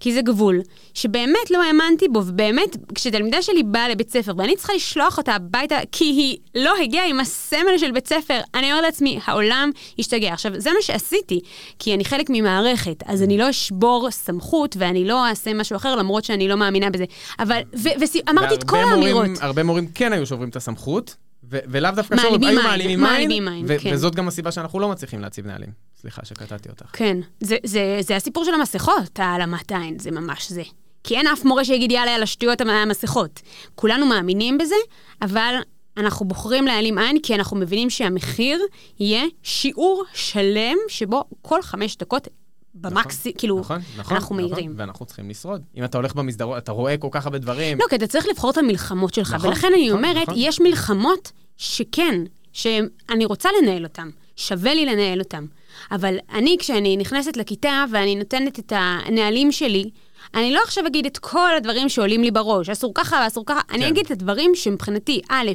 כי 0.00 0.12
זה 0.12 0.22
גבול 0.22 0.60
שבאמת 0.94 1.50
לא 1.50 1.62
האמנתי 1.62 2.08
בו, 2.08 2.18
ובאמת, 2.26 2.76
כשתלמידה 2.94 3.42
שלי 3.42 3.62
באה 3.62 3.88
לבית 3.88 4.10
ספר 4.10 4.32
ואני 4.36 4.56
צריכה 4.56 4.72
לשלוח 4.74 5.18
אותה 5.18 5.34
הביתה 5.34 5.76
כי 5.92 6.04
היא 6.04 6.36
לא 6.54 6.74
הגיעה 6.82 7.06
עם 7.06 7.20
הסמל 7.20 7.78
של 7.78 7.90
בית 7.92 8.06
ספר, 8.06 8.40
אני 8.54 8.72
אומרת 8.72 8.84
לעצמי, 8.84 9.18
העולם 9.24 9.70
השתגע. 9.98 10.32
עכשיו, 10.32 10.52
זה 10.56 10.70
מה 10.70 10.82
שעשיתי, 10.82 11.40
כי 11.78 11.94
אני 11.94 12.04
חלק 12.04 12.26
ממערכת, 12.28 13.02
אז 13.06 13.22
אני 13.22 13.38
לא 13.38 13.50
אשבור 13.50 14.10
סמכות 14.10 14.76
ואני 14.78 15.04
לא 15.04 15.26
אעשה 15.26 15.54
משהו 15.54 15.76
אחר, 15.76 15.96
למרות 15.96 16.24
שאני 16.24 16.48
לא 16.48 16.56
מאמינה 16.56 16.90
בזה. 16.90 17.04
אבל, 17.38 17.60
ואמרתי 17.72 18.54
את 18.54 18.64
כל 18.64 18.76
האמירות. 18.76 19.26
הרבה 19.40 19.62
מורים 19.62 19.86
כן 19.94 20.12
היו 20.12 20.26
שוברים 20.26 20.48
את 20.48 20.56
הסמכות. 20.56 21.16
ולאו 21.42 21.90
דווקא 21.90 22.16
שוב, 22.16 22.44
היו 22.44 22.62
מעלימים 22.62 23.44
מעין, 23.44 23.66
כן. 23.80 23.90
וזאת 23.92 24.14
גם 24.14 24.28
הסיבה 24.28 24.52
שאנחנו 24.52 24.80
לא 24.80 24.88
מצליחים 24.88 25.20
להציב 25.20 25.46
נהלים. 25.46 25.68
סליחה 26.00 26.24
שקטעתי 26.24 26.68
אותך. 26.68 26.86
כן, 26.92 27.16
זה, 27.40 27.56
זה, 27.64 27.98
זה 28.00 28.16
הסיפור 28.16 28.44
של 28.44 28.54
המסכות, 28.54 29.18
העלמת 29.18 29.72
עין, 29.72 29.98
זה 29.98 30.10
ממש 30.10 30.52
זה. 30.52 30.62
כי 31.04 31.16
אין 31.16 31.26
אף 31.26 31.44
מורה 31.44 31.64
שיגיד 31.64 31.92
יאללה 31.92 32.14
על 32.14 32.22
השטויות 32.22 32.60
המסכות. 32.60 33.40
כולנו 33.74 34.06
מאמינים 34.06 34.58
בזה, 34.58 34.74
אבל 35.22 35.54
אנחנו 35.96 36.28
בוחרים 36.28 36.66
להעלים 36.66 36.98
עין 36.98 37.18
כי 37.22 37.34
אנחנו 37.34 37.56
מבינים 37.56 37.90
שהמחיר 37.90 38.60
יהיה 39.00 39.24
שיעור 39.42 40.04
שלם 40.14 40.76
שבו 40.88 41.24
כל 41.42 41.62
חמש 41.62 41.96
דקות 41.96 42.28
במקסי, 42.74 43.28
נכון, 43.28 43.38
כאילו, 43.38 43.58
נכון, 43.58 43.78
נכון, 43.96 44.16
אנחנו 44.16 44.36
נכון, 44.36 44.50
מהירים. 44.50 44.74
ואנחנו 44.76 45.06
צריכים 45.06 45.30
לשרוד. 45.30 45.62
אם 45.76 45.84
אתה 45.84 45.98
הולך 45.98 46.14
במסדרות, 46.14 46.58
אתה 46.58 46.72
רואה 46.72 46.96
כל 46.96 47.08
כך 47.10 47.26
הרבה 47.26 47.38
דברים. 47.38 47.78
לא, 47.78 47.84
כי 47.90 47.96
אתה 47.96 48.06
צריך 48.06 48.26
לבחור 48.30 48.50
את 48.50 48.58
המלחמות 48.58 49.14
שלך, 49.14 49.34
נכון, 49.34 49.48
ולכן 49.48 49.68
אני 49.74 49.88
נכון, 49.88 50.04
אומרת, 50.04 50.28
נכון. 50.28 50.34
יש 50.36 50.60
מלחמות 50.60 51.32
שכן, 51.56 52.24
שאני 52.52 53.24
רוצה 53.24 53.48
לנהל 53.62 53.84
אותן, 53.84 54.10
שווה 54.36 54.74
לי 54.74 54.86
לנהל 54.86 55.20
אותן. 55.20 55.44
אבל 55.90 56.16
אני, 56.32 56.56
כשאני 56.58 56.96
נכנסת 56.96 57.36
לכיתה 57.36 57.84
ואני 57.90 58.16
נותנת 58.16 58.58
את 58.58 58.72
הנהלים 58.76 59.52
שלי, 59.52 59.90
אני 60.34 60.52
לא 60.52 60.60
עכשיו 60.64 60.86
אגיד 60.86 61.06
את 61.06 61.18
כל 61.18 61.54
הדברים 61.56 61.88
שעולים 61.88 62.22
לי 62.22 62.30
בראש, 62.30 62.68
אסור 62.68 62.92
ככה 62.94 63.20
ואסור 63.24 63.44
ככה, 63.46 63.60
כן. 63.68 63.74
אני 63.74 63.88
אגיד 63.88 64.04
את 64.04 64.10
הדברים 64.10 64.50
שמבחינתי, 64.54 65.20
א', 65.28 65.50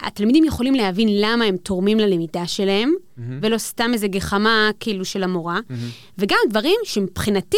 התלמידים 0.00 0.44
יכולים 0.44 0.74
להבין 0.74 1.08
למה 1.10 1.44
הם 1.44 1.56
תורמים 1.56 1.98
ללמידה 1.98 2.46
שלהם, 2.46 2.94
mm-hmm. 2.94 3.20
ולא 3.42 3.58
סתם 3.58 3.90
איזה 3.92 4.08
גחמה 4.08 4.70
כאילו 4.80 5.04
של 5.04 5.22
המורה, 5.22 5.58
mm-hmm. 5.58 5.74
וגם 6.18 6.38
דברים 6.50 6.76
שמבחינתי, 6.84 7.56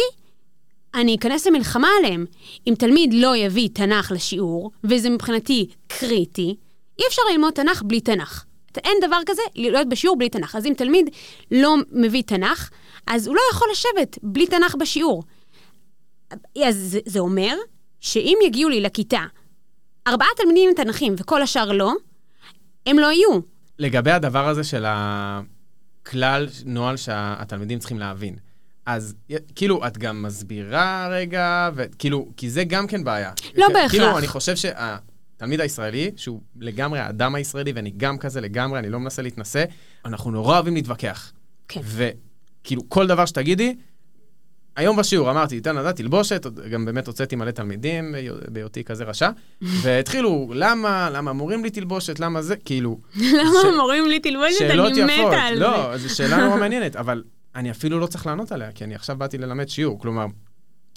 אני 0.95 1.15
אכנס 1.15 1.47
למלחמה 1.47 1.87
עליהם. 1.99 2.25
אם 2.67 2.73
תלמיד 2.79 3.13
לא 3.13 3.35
יביא 3.35 3.69
תנ"ך 3.73 4.11
לשיעור, 4.11 4.71
וזה 4.83 5.09
מבחינתי 5.09 5.67
קריטי, 5.87 6.55
אי 6.99 7.03
אפשר 7.07 7.21
ללמוד 7.31 7.53
תנ"ך 7.53 7.83
בלי 7.83 8.01
תנ"ך. 8.01 8.43
אין 8.83 8.97
דבר 9.07 9.19
כזה 9.25 9.41
להיות 9.55 9.89
בשיעור 9.89 10.17
בלי 10.17 10.29
תנ"ך. 10.29 10.55
אז 10.55 10.65
אם 10.65 10.73
תלמיד 10.77 11.09
לא 11.51 11.75
מביא 11.91 12.21
תנ"ך, 12.21 12.69
אז 13.07 13.27
הוא 13.27 13.35
לא 13.35 13.41
יכול 13.51 13.67
לשבת 13.71 14.17
בלי 14.23 14.47
תנ"ך 14.47 14.75
בשיעור. 14.75 15.23
אז 16.63 16.97
זה, 17.05 17.19
אומר 17.19 17.55
שאם 17.99 18.37
יגיעו 18.45 18.69
לי 18.69 18.81
לכיתה 18.81 19.23
ארבעה 20.07 20.27
תלמידים 20.37 20.69
עם 20.69 20.75
תנ"כים 20.75 21.15
וכל 21.17 21.41
השאר 21.41 21.71
לא, 21.71 21.91
הם 22.87 22.99
לא 22.99 23.11
יהיו. 23.11 23.39
לגבי 23.79 24.11
הדבר 24.11 24.47
הזה 24.47 24.63
של 24.63 24.85
הכלל 24.87 26.47
נוהל 26.65 26.97
שהתלמידים 26.97 27.79
צריכים 27.79 27.99
להבין. 27.99 28.35
אז 28.85 29.15
כאילו, 29.55 29.87
את 29.87 29.97
גם 29.97 30.23
מסבירה 30.23 31.07
רגע, 31.11 31.69
וכאילו, 31.75 32.27
כי 32.37 32.49
זה 32.49 32.63
גם 32.63 32.87
כן 32.87 33.03
בעיה. 33.03 33.31
לא 33.55 33.67
בהכרח. 33.67 33.91
כאילו, 33.91 34.17
אני 34.17 34.27
חושב 34.27 34.55
שה... 34.55 34.97
התלמיד 35.35 35.61
הישראלי, 35.61 36.11
שהוא 36.15 36.41
לגמרי 36.55 36.99
האדם 36.99 37.35
הישראלי, 37.35 37.71
ואני 37.71 37.91
גם 37.97 38.17
כזה 38.17 38.41
לגמרי, 38.41 38.79
אני 38.79 38.89
לא 38.89 38.99
מנסה 38.99 39.21
להתנשא, 39.21 39.63
אנחנו 40.05 40.31
נורא 40.31 40.53
אוהבים 40.55 40.75
להתווכח. 40.75 41.31
כן. 41.67 41.81
וכאילו, 41.83 42.89
כל 42.89 43.07
דבר 43.07 43.25
שתגידי, 43.25 43.75
היום 44.77 44.97
בשיעור 44.97 45.31
אמרתי, 45.31 45.61
תן 45.61 45.75
לדעת, 45.75 45.95
תלבושת, 45.95 46.45
גם 46.71 46.85
באמת 46.85 47.07
הוצאתי 47.07 47.35
מלא 47.35 47.51
תלמידים 47.51 48.15
בהיותי 48.47 48.83
כזה 48.83 49.03
רשע, 49.03 49.29
והתחילו, 49.81 50.51
למה, 50.55 51.09
למה 51.13 51.33
מורים 51.33 51.63
לי 51.63 51.69
תלבושת, 51.69 52.19
למה 52.19 52.41
זה, 52.41 52.55
כאילו... 52.55 52.99
למה 53.15 53.75
מורים 53.77 54.05
לי 54.07 54.19
תלבושת, 54.19 54.61
אני 54.61 55.03
מתה 55.03 55.37
על 55.37 55.55
זה. 55.55 55.59
לא, 55.59 55.97
זו 55.97 56.15
שאלה 56.15 56.37
נורא 56.37 56.55
מעניינת, 56.61 56.95
אבל 56.95 57.23
אני 57.55 57.71
אפילו 57.71 57.99
לא 57.99 58.07
צריך 58.07 58.25
לענות 58.25 58.51
עליה, 58.51 58.71
כי 58.71 58.83
אני 58.83 58.95
עכשיו 58.95 59.15
באתי 59.17 59.37
ללמד 59.37 59.69
שיעור, 59.69 59.99
כלומר, 59.99 60.25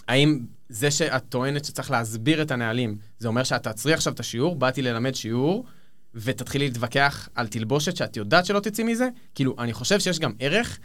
האם 0.08 0.40
זה 0.68 0.90
שאת 0.90 1.22
טוענת 1.28 1.64
שצריך 1.64 1.90
להסביר 1.90 2.42
את 2.42 2.50
הנהלים, 2.50 2.96
זה 3.18 3.28
אומר 3.28 3.42
שאת 3.42 3.62
תעצרי 3.62 3.92
עכשיו 3.92 4.12
את 4.12 4.20
השיעור, 4.20 4.56
באתי 4.56 4.82
ללמד 4.82 5.14
שיעור, 5.14 5.64
ותתחילי 6.14 6.68
להתווכח 6.68 7.28
על 7.34 7.46
תלבושת 7.46 7.96
שאת 7.96 8.16
יודעת 8.16 8.46
שלא 8.46 8.60
תצאי 8.60 8.84
מזה? 8.84 9.08
כאילו, 9.34 9.54
אני 9.58 9.72
חושב 9.72 10.00
שיש 10.00 10.18
גם 10.18 10.32
ערך, 10.38 10.78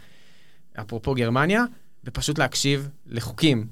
אפרופו 0.80 1.14
גרמניה, 1.14 1.64
ופשוט 2.06 2.38
להקשיב 2.38 2.88
לחוקים. 3.06 3.66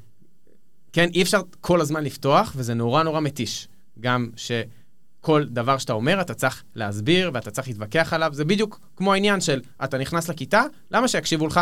כן, 0.92 1.08
אי 1.14 1.22
אפשר 1.22 1.40
כל 1.60 1.80
הזמן 1.80 2.04
לפתוח, 2.04 2.52
וזה 2.56 2.74
נורא 2.74 3.02
נורא 3.02 3.20
מתיש. 3.20 3.68
גם 4.00 4.30
שכל 4.36 5.44
דבר 5.44 5.78
שאתה 5.78 5.92
אומר, 5.92 6.20
אתה 6.20 6.34
צריך 6.34 6.64
להסביר, 6.74 7.30
ואתה 7.34 7.50
צריך 7.50 7.68
להתווכח 7.68 8.12
עליו. 8.12 8.30
זה 8.34 8.44
בדיוק 8.44 8.80
כמו 8.96 9.12
העניין 9.12 9.40
של, 9.40 9.60
אתה 9.84 9.98
נכנס 9.98 10.28
לכיתה, 10.28 10.62
למה 10.90 11.08
שיקשיבו 11.08 11.46
לך? 11.46 11.60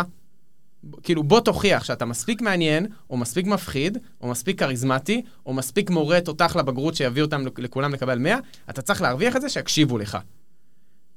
כאילו, 1.03 1.23
בוא 1.23 1.39
תוכיח 1.39 1.83
שאתה 1.83 2.05
מספיק 2.05 2.41
מעניין, 2.41 2.87
או 3.09 3.17
מספיק 3.17 3.45
מפחיד, 3.45 3.97
או 4.21 4.27
מספיק 4.27 4.59
כריזמטי, 4.59 5.21
או 5.45 5.53
מספיק 5.53 5.89
מורה 5.89 6.21
תותח 6.21 6.55
לבגרות 6.55 6.95
שיביא 6.95 7.21
אותם 7.21 7.43
לכולם 7.57 7.93
לקבל 7.93 8.19
100, 8.19 8.37
אתה 8.69 8.81
צריך 8.81 9.01
להרוויח 9.01 9.35
את 9.35 9.41
זה 9.41 9.49
שיקשיבו 9.49 9.97
לך. 9.97 10.17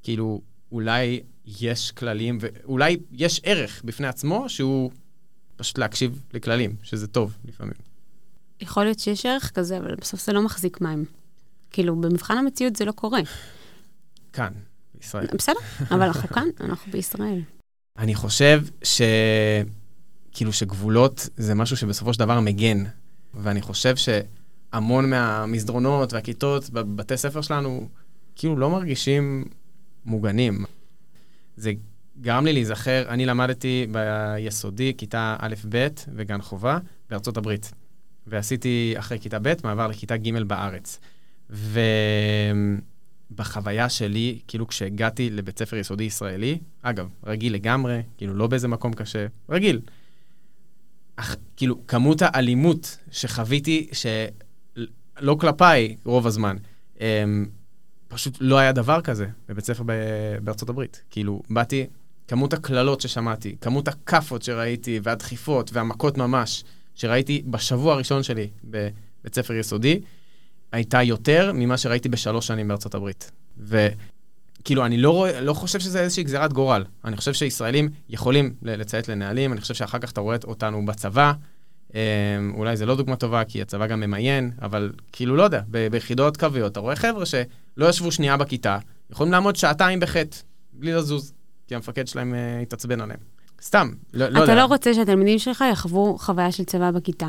כאילו, 0.02 0.40
אולי 0.72 1.20
יש 1.46 1.90
כללים, 1.90 2.38
ואולי 2.40 2.96
יש 3.12 3.40
ערך 3.44 3.82
בפני 3.84 4.06
עצמו 4.06 4.48
שהוא 4.48 4.90
פשוט 5.56 5.78
להקשיב 5.78 6.22
לכללים, 6.32 6.76
שזה 6.82 7.06
טוב 7.06 7.36
לפעמים. 7.44 7.74
יכול 8.60 8.84
להיות 8.84 8.98
שיש 8.98 9.26
ערך 9.26 9.50
כזה, 9.54 9.78
אבל 9.78 9.94
בסוף 9.94 10.24
זה 10.24 10.32
לא 10.32 10.42
מחזיק 10.42 10.80
מים. 10.80 11.04
כאילו, 11.70 11.96
במבחן 11.96 12.38
המציאות 12.38 12.76
זה 12.76 12.84
לא 12.84 12.92
קורה. 12.92 13.20
כאן, 14.32 14.52
בישראל. 14.94 15.26
בסדר, 15.34 15.60
אבל 15.90 16.02
אנחנו 16.02 16.28
כאן, 16.28 16.48
אנחנו 16.60 16.92
בישראל. 16.92 17.40
אני 17.98 18.14
חושב 18.14 18.62
ש... 18.82 19.02
כאילו 20.32 20.52
שגבולות 20.52 21.28
זה 21.36 21.54
משהו 21.54 21.76
שבסופו 21.76 22.12
של 22.12 22.18
דבר 22.18 22.40
מגן. 22.40 22.84
ואני 23.34 23.62
חושב 23.62 23.94
שהמון 23.96 25.10
מהמסדרונות 25.10 26.12
והכיתות 26.12 26.70
בבתי 26.70 27.16
ספר 27.16 27.40
שלנו, 27.40 27.88
כאילו 28.34 28.56
לא 28.56 28.70
מרגישים 28.70 29.44
מוגנים. 30.04 30.64
זה 31.56 31.72
גרם 32.20 32.44
לי 32.44 32.52
להיזכר, 32.52 33.04
אני 33.08 33.26
למדתי 33.26 33.86
ביסודי, 33.90 34.92
כיתה 34.98 35.36
א'-ב' 35.38 35.86
וגן 36.14 36.40
חובה, 36.40 36.78
בארצות 37.10 37.36
הברית. 37.36 37.72
ועשיתי 38.26 38.94
אחרי 38.98 39.18
כיתה 39.20 39.38
ב' 39.42 39.54
מעבר 39.64 39.86
לכיתה 39.86 40.16
ג' 40.16 40.42
בארץ. 40.42 41.00
ובחוויה 43.30 43.88
שלי, 43.88 44.38
כאילו 44.48 44.66
כשהגעתי 44.68 45.30
לבית 45.30 45.58
ספר 45.58 45.76
יסודי 45.76 46.04
ישראלי, 46.04 46.58
אגב, 46.82 47.08
רגיל 47.26 47.54
לגמרי, 47.54 48.02
כאילו 48.18 48.34
לא 48.34 48.46
באיזה 48.46 48.68
מקום 48.68 48.92
קשה, 48.92 49.26
רגיל. 49.48 49.80
אך, 51.16 51.36
כאילו, 51.56 51.86
כמות 51.86 52.22
האלימות 52.22 52.98
שחוויתי, 53.10 53.88
שלא 53.92 55.34
כלפיי 55.40 55.96
רוב 56.04 56.26
הזמן, 56.26 56.56
אמ, 57.00 57.46
פשוט 58.08 58.36
לא 58.40 58.58
היה 58.58 58.72
דבר 58.72 59.00
כזה 59.00 59.26
בבית 59.48 59.64
ספר 59.64 59.82
בארצות 60.42 60.68
הברית. 60.68 61.02
כאילו, 61.10 61.42
באתי, 61.50 61.86
כמות 62.28 62.52
הקללות 62.52 63.00
ששמעתי, 63.00 63.56
כמות 63.60 63.88
הכאפות 63.88 64.42
שראיתי, 64.42 65.00
והדחיפות, 65.02 65.70
והמכות 65.72 66.18
ממש, 66.18 66.64
שראיתי 66.94 67.42
בשבוע 67.46 67.94
הראשון 67.94 68.22
שלי 68.22 68.48
בבית 68.64 69.34
ספר 69.34 69.54
יסודי, 69.54 70.00
הייתה 70.72 71.02
יותר 71.02 71.52
ממה 71.54 71.76
שראיתי 71.76 72.08
בשלוש 72.08 72.46
שנים 72.46 72.68
בארצות 72.68 72.94
הברית. 72.94 73.30
וכאילו, 73.58 74.86
אני 74.86 74.96
לא, 74.96 75.10
רואה, 75.10 75.40
לא 75.40 75.52
חושב 75.52 75.80
שזה 75.80 76.00
איזושהי 76.00 76.24
גזירת 76.24 76.52
גורל. 76.52 76.84
אני 77.04 77.16
חושב 77.16 77.32
שישראלים 77.32 77.88
יכולים 78.08 78.54
לציית 78.62 79.08
לנהלים, 79.08 79.52
אני 79.52 79.60
חושב 79.60 79.74
שאחר 79.74 79.98
כך 79.98 80.12
אתה 80.12 80.20
רואה 80.20 80.36
אותנו 80.44 80.86
בצבא. 80.86 81.32
אמ, 81.94 82.00
אולי 82.54 82.76
זה 82.76 82.86
לא 82.86 82.96
דוגמה 82.96 83.16
טובה, 83.16 83.44
כי 83.44 83.62
הצבא 83.62 83.86
גם 83.86 84.00
ממיין, 84.00 84.50
אבל 84.62 84.92
כאילו, 85.12 85.36
לא 85.36 85.42
יודע, 85.42 85.60
ביחידות 85.68 86.36
קרביות, 86.36 86.72
אתה 86.72 86.80
רואה 86.80 86.96
חבר'ה 86.96 87.26
שלא 87.26 87.88
ישבו 87.88 88.12
שנייה 88.12 88.36
בכיתה, 88.36 88.78
יכולים 89.10 89.32
לעמוד 89.32 89.56
שעתיים 89.56 90.00
בחטא, 90.00 90.36
בלי 90.72 90.92
לזוז, 90.92 91.32
כי 91.66 91.74
המפקד 91.74 92.06
שלהם 92.06 92.34
uh, 92.34 92.62
התעצבן 92.62 93.00
עליהם. 93.00 93.20
סתם, 93.62 93.90
לא, 94.14 94.28
לא 94.28 94.40
יודע. 94.40 94.52
אתה 94.52 94.54
לא 94.54 94.64
רוצה 94.64 94.94
שהתלמידים 94.94 95.38
שלך 95.38 95.64
יחוו 95.72 96.18
חוויה 96.18 96.52
של 96.52 96.64
צבא 96.64 96.90
בכיתה. 96.90 97.26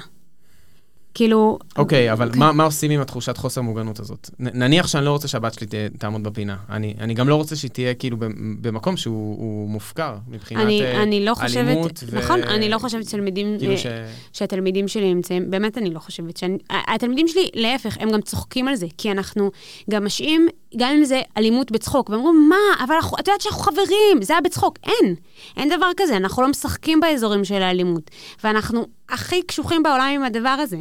כאילו... 1.17 1.59
אוקיי, 1.77 2.11
אבל 2.11 2.27
אוקיי. 2.27 2.39
מה, 2.39 2.51
מה 2.51 2.63
עושים 2.63 2.91
עם 2.91 3.01
התחושת 3.01 3.37
חוסר 3.37 3.61
מוגנות 3.61 3.99
הזאת? 3.99 4.29
נניח 4.39 4.87
שאני 4.87 5.05
לא 5.05 5.11
רוצה 5.11 5.27
שהבת 5.27 5.53
שלי 5.53 5.67
ת, 5.67 5.73
תעמוד 5.97 6.23
בפינה. 6.23 6.55
אני, 6.69 6.93
אני 6.99 7.13
גם 7.13 7.29
לא 7.29 7.35
רוצה 7.35 7.55
שהיא 7.55 7.71
תהיה 7.71 7.93
כאילו 7.93 8.17
במקום 8.61 8.97
שהוא 8.97 9.69
מופקר 9.69 10.15
מבחינת 10.27 10.61
אני, 10.61 10.81
uh, 10.81 10.97
אני 10.97 11.25
לא 11.25 11.33
חושבת, 11.33 11.67
אלימות. 11.67 12.03
ו... 12.07 12.17
נכון, 12.17 12.43
אני 12.43 12.69
לא 12.69 12.77
חושבת 12.77 13.05
שתלמידים, 13.05 13.55
כאילו 13.59 13.77
ש... 13.77 13.85
שהתלמידים 14.33 14.87
שלי 14.87 15.13
נמצאים, 15.13 15.51
באמת 15.51 15.77
אני 15.77 15.93
לא 15.93 15.99
חושבת. 15.99 16.37
שאני, 16.37 16.57
התלמידים 16.69 17.27
שלי, 17.27 17.49
להפך, 17.53 17.97
הם 17.99 18.11
גם 18.11 18.21
צוחקים 18.21 18.67
על 18.67 18.75
זה, 18.75 18.87
כי 18.97 19.11
אנחנו 19.11 19.51
גם 19.89 20.05
משאים, 20.05 20.47
גם 20.77 20.89
אם 20.97 21.05
זה 21.05 21.21
אלימות 21.37 21.71
בצחוק, 21.71 22.09
והם 22.09 22.19
אומרים, 22.19 22.49
מה, 22.49 22.83
אבל 22.85 22.95
את 23.19 23.27
יודעת 23.27 23.41
שאנחנו 23.41 23.61
חברים, 23.61 24.21
זה 24.21 24.33
היה 24.33 24.41
בצחוק. 24.41 24.77
אין, 24.83 25.15
אין 25.57 25.69
דבר 25.69 25.89
כזה, 25.97 26.17
אנחנו 26.17 26.43
לא 26.43 26.49
משחקים 26.49 26.99
באזורים 26.99 27.45
של 27.45 27.61
האלימות. 27.61 28.11
ואנחנו 28.43 28.85
הכי 29.09 29.41
קשוחים 29.41 29.83
בעולם 29.83 30.11
עם 30.15 30.23
הדבר 30.23 30.49
הזה. 30.49 30.77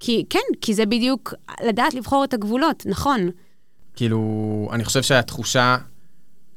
כי 0.00 0.24
כן, 0.30 0.38
כי 0.60 0.74
זה 0.74 0.86
בדיוק 0.86 1.34
לדעת 1.66 1.94
לבחור 1.94 2.24
את 2.24 2.34
הגבולות, 2.34 2.86
נכון. 2.86 3.30
כאילו, 3.96 4.68
אני 4.72 4.84
חושב 4.84 5.02
שהתחושה 5.02 5.76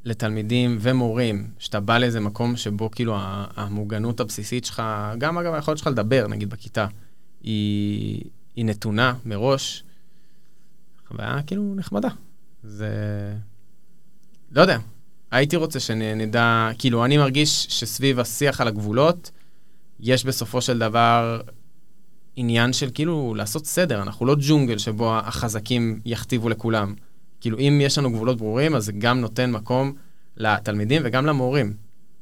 לתלמידים 0.05 0.77
ומורים, 0.81 1.47
שאתה 1.59 1.79
בא 1.79 1.97
לאיזה 1.97 2.19
מקום 2.19 2.55
שבו 2.55 2.91
כאילו 2.91 3.17
המוגנות 3.55 4.19
הבסיסית 4.19 4.65
שלך, 4.65 4.83
גם 5.17 5.37
אגב 5.37 5.53
היכולת 5.53 5.77
שלך 5.77 5.87
לדבר, 5.87 6.27
נגיד 6.27 6.49
בכיתה, 6.49 6.87
היא, 7.41 8.23
היא 8.55 8.65
נתונה 8.65 9.13
מראש, 9.25 9.83
חוויה 11.07 11.39
כאילו 11.47 11.75
נחמדה. 11.75 12.09
זה... 12.63 12.89
לא 14.51 14.61
יודע, 14.61 14.77
הייתי 15.31 15.55
רוצה 15.55 15.79
שנדע, 15.79 16.69
כאילו, 16.77 17.05
אני 17.05 17.17
מרגיש 17.17 17.67
שסביב 17.69 18.19
השיח 18.19 18.61
על 18.61 18.67
הגבולות, 18.67 19.31
יש 19.99 20.25
בסופו 20.25 20.61
של 20.61 20.79
דבר 20.79 21.41
עניין 22.41 22.73
של 22.73 22.89
כאילו 22.93 23.33
לעשות 23.37 23.65
סדר, 23.65 24.01
אנחנו 24.01 24.25
לא 24.25 24.35
ג'ונגל 24.39 24.77
שבו 24.77 25.17
החזקים 25.17 25.99
יכתיבו 26.05 26.49
לכולם. 26.49 26.93
כאילו, 27.41 27.59
אם 27.59 27.79
יש 27.81 27.97
לנו 27.97 28.11
גבולות 28.11 28.37
ברורים, 28.37 28.75
אז 28.75 28.85
זה 28.85 28.91
גם 28.91 29.21
נותן 29.21 29.51
מקום 29.51 29.93
לתלמידים 30.37 31.01
וגם 31.05 31.25
למורים 31.25 31.73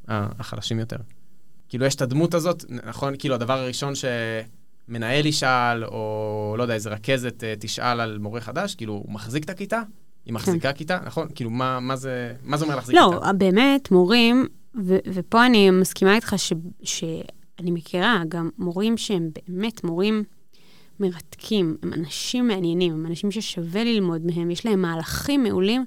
החלשים 0.08 0.80
יותר. 0.80 0.98
כאילו, 1.70 1.86
יש 1.86 1.96
את 1.96 2.02
הדמות 2.02 2.34
הזאת, 2.34 2.66
נכון? 2.70 3.14
כאילו, 3.20 3.36
הדבר 3.36 3.60
הראשון 3.60 3.94
שמנהל 3.96 5.26
ישאל, 5.26 5.86
או 5.86 6.56
לא 6.58 6.64
יודע, 6.64 6.74
איזה 6.74 6.90
רכזת 6.90 7.44
אה, 7.44 7.54
תשאל 7.60 8.00
על 8.00 8.18
מורה 8.18 8.42
חדש, 8.42 8.76
כאילו, 8.76 8.94
הוא 8.94 9.12
מחזיק 9.12 9.44
את 9.44 9.50
הכיתה? 9.50 9.82
היא 10.26 10.34
מחזיקה 10.34 10.72
כן. 10.72 10.78
כיתה, 10.78 11.00
נכון? 11.06 11.28
כאילו, 11.36 11.50
מה, 11.50 11.80
מה, 11.80 11.96
זה, 11.96 12.34
מה 12.44 12.58
זה 12.58 12.66
אומר 12.66 12.76
להחזיק 12.76 12.96
לא, 12.96 13.12
כיתה? 13.14 13.26
לא, 13.26 13.32
באמת, 13.32 13.92
מורים, 13.92 14.48
ו- 14.86 14.98
ופה 15.14 15.46
אני 15.46 15.70
מסכימה 15.70 16.16
איתך 16.16 16.34
ש- 16.38 16.54
ש- 16.84 17.04
אני 17.60 17.72
מכירה 17.72 18.22
גם 18.28 18.50
מורים 18.58 18.98
שהם 18.98 19.30
באמת 19.48 19.84
מורים 19.84 20.24
מרתקים, 21.00 21.78
הם 21.84 21.94
אנשים 21.94 22.48
מעניינים, 22.48 22.94
הם 22.94 23.06
אנשים 23.06 23.32
ששווה 23.32 23.84
ללמוד 23.84 24.26
מהם, 24.26 24.52
יש 24.52 24.66
להם 24.66 24.82
מהלכים 24.82 25.44
מעולים, 25.44 25.86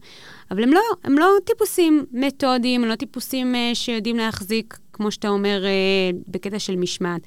אבל 0.51 0.63
הם 0.63 0.71
לא, 0.73 0.81
הם 1.05 1.19
לא 1.19 1.27
טיפוסים 1.45 2.07
מתודיים, 2.13 2.85
הם 2.85 2.91
לא 2.91 2.95
טיפוסים 2.95 3.55
uh, 3.55 3.75
שיודעים 3.75 4.17
להחזיק, 4.17 4.79
כמו 4.93 5.11
שאתה 5.11 5.29
אומר, 5.29 5.63
uh, 5.65 6.17
בקטע 6.29 6.59
של 6.59 6.77
משמעת. 6.77 7.21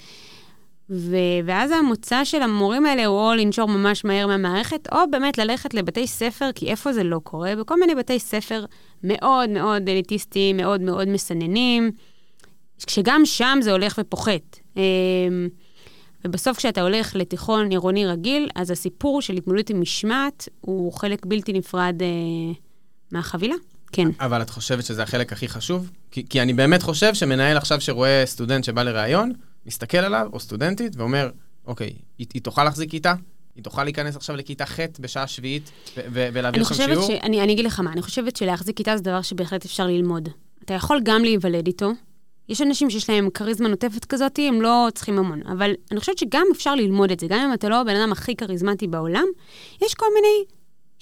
ו- 0.89 1.39
ואז 1.45 1.71
המוצא 1.71 2.23
של 2.23 2.41
המורים 2.41 2.85
האלה 2.85 3.05
הוא 3.05 3.19
או 3.19 3.33
לנשור 3.33 3.67
ממש 3.67 4.05
מהר 4.05 4.27
מהמערכת, 4.27 4.88
או 4.91 4.97
באמת 5.12 5.38
ללכת 5.38 5.73
לבתי 5.73 6.07
ספר, 6.07 6.50
כי 6.55 6.67
איפה 6.67 6.93
זה 6.93 7.03
לא 7.03 7.19
קורה? 7.23 7.55
בכל 7.55 7.79
מיני 7.79 7.95
בתי 7.95 8.19
ספר 8.19 8.65
מאוד 9.03 9.50
מאוד 9.50 9.89
אליטיסטיים, 9.89 10.57
מאוד 10.57 10.81
מאוד 10.81 11.07
מסננים. 11.07 11.91
כשגם 12.88 13.22
שם 13.25 13.60
זה 13.62 13.72
הולך 13.72 14.00
ופוחת. 14.01 14.60
אמ, 14.77 14.82
ובסוף 16.25 16.58
כשאתה 16.58 16.82
הולך 16.82 17.15
לתיכון 17.15 17.70
עירוני 17.70 18.06
רגיל, 18.06 18.50
אז 18.56 18.72
הסיפור 18.72 19.22
של 19.22 19.34
התמודדות 19.34 19.70
עם 19.70 19.82
משמעת 19.82 20.50
הוא 20.62 20.94
חלק 20.94 21.25
בלתי 21.25 21.53
נפרד 21.53 22.01
אה, 22.01 22.08
מהחבילה. 23.12 23.56
כן. 23.92 24.08
אבל 24.20 24.42
את 24.42 24.50
חושבת 24.50 24.86
שזה 24.86 25.03
החלק 25.03 25.34
הכי 25.34 25.48
חשוב? 25.48 25.92
כי, 26.12 26.25
כי 26.30 26.42
אני 26.42 26.53
באמת 26.53 26.84
חושב 26.84 27.13
שמנהל 27.13 27.58
עכשיו 27.58 27.82
שרואה 27.82 28.24
סטודנט 28.25 28.63
שבא 28.63 28.84
לראיון, 28.84 29.32
מסתכל 29.65 29.98
עליו, 29.98 30.30
או 30.34 30.39
סטודנטית, 30.39 30.96
ואומר, 30.96 31.30
אוקיי, 31.68 31.94
היא, 32.18 32.27
היא 32.34 32.42
תוכל 32.42 32.63
להחזיק 32.63 32.92
כיתה? 32.92 33.13
היא 33.56 33.63
תוכל 33.63 33.84
להיכנס 33.84 34.15
עכשיו 34.15 34.36
לכיתה 34.36 34.65
ח' 34.65 34.80
בשעה 35.00 35.27
שביעית 35.27 35.72
ולהעביר 36.12 36.63
שם 36.63 36.74
שיעור? 36.74 37.08
ש... 37.08 37.10
אני, 37.10 37.42
אני 37.42 37.53
אגיד 37.53 37.65
לך 37.65 37.80
מה, 37.80 37.92
אני 37.92 38.01
חושבת 38.01 38.36
שלהחזיק 38.36 38.77
כיתה 38.77 38.98
זה 38.98 39.03
דבר 39.03 39.22
שבהחלט 39.22 39.65
אפשר 39.65 39.88
ללמוד. 39.88 40.30
אתה 40.65 40.74
יכול 40.74 41.01
גם 41.03 41.24
להיוולד 41.24 41.68
איתו, 41.68 41.92
יש 42.50 42.62
אנשים 42.62 42.89
שיש 42.89 43.09
להם 43.09 43.29
כריזמה 43.29 43.67
נוטפת 43.67 44.05
כזאת, 44.05 44.39
הם 44.47 44.62
לא 44.62 44.88
צריכים 44.93 45.19
המון. 45.19 45.41
אבל 45.47 45.71
אני 45.91 46.00
חושבת 46.00 46.17
שגם 46.17 46.45
אפשר 46.51 46.75
ללמוד 46.75 47.12
את 47.12 47.19
זה, 47.19 47.27
גם 47.29 47.39
אם 47.39 47.53
אתה 47.53 47.69
לא 47.69 47.81
הבן 47.81 47.95
אדם 47.95 48.12
הכי 48.12 48.35
כריזמטי 48.35 48.88
בעולם, 48.88 49.25
יש 49.81 49.93
כל 49.93 50.05
מיני 50.15 50.45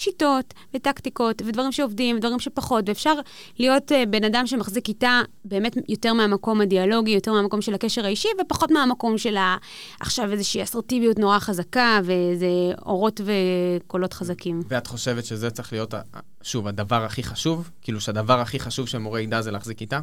שיטות 0.01 0.53
וטקטיקות 0.73 1.41
ודברים 1.45 1.71
שעובדים 1.71 2.17
ודברים 2.17 2.39
שפחות, 2.39 2.89
ואפשר 2.89 3.13
להיות 3.59 3.91
uh, 3.91 3.95
בן 4.09 4.23
אדם 4.23 4.47
שמחזיק 4.47 4.85
כיתה 4.85 5.21
באמת 5.45 5.77
יותר 5.89 6.13
מהמקום 6.13 6.61
הדיאלוגי, 6.61 7.11
יותר 7.11 7.33
מהמקום 7.33 7.61
של 7.61 7.73
הקשר 7.73 8.05
האישי, 8.05 8.27
ופחות 8.41 8.71
מהמקום 8.71 9.17
של 9.17 9.37
ה... 9.37 9.57
עכשיו 9.99 10.31
איזושהי 10.31 10.63
אסרטיביות 10.63 11.19
נורא 11.19 11.39
חזקה, 11.39 11.99
ואיזה 12.03 12.47
אורות 12.85 13.21
וקולות 13.25 14.13
חזקים. 14.13 14.61
ואת 14.67 14.87
חושבת 14.87 15.25
שזה 15.25 15.49
צריך 15.49 15.73
להיות, 15.73 15.93
שוב, 16.41 16.67
הדבר 16.67 17.03
הכי 17.03 17.23
חשוב? 17.23 17.69
כאילו 17.81 18.01
שהדבר 18.01 18.39
הכי 18.39 18.59
חשוב 18.59 18.87
שמורה 18.87 19.21
ידע 19.21 19.41
זה 19.41 19.51
להחזיק 19.51 19.77
כיתה? 19.77 19.99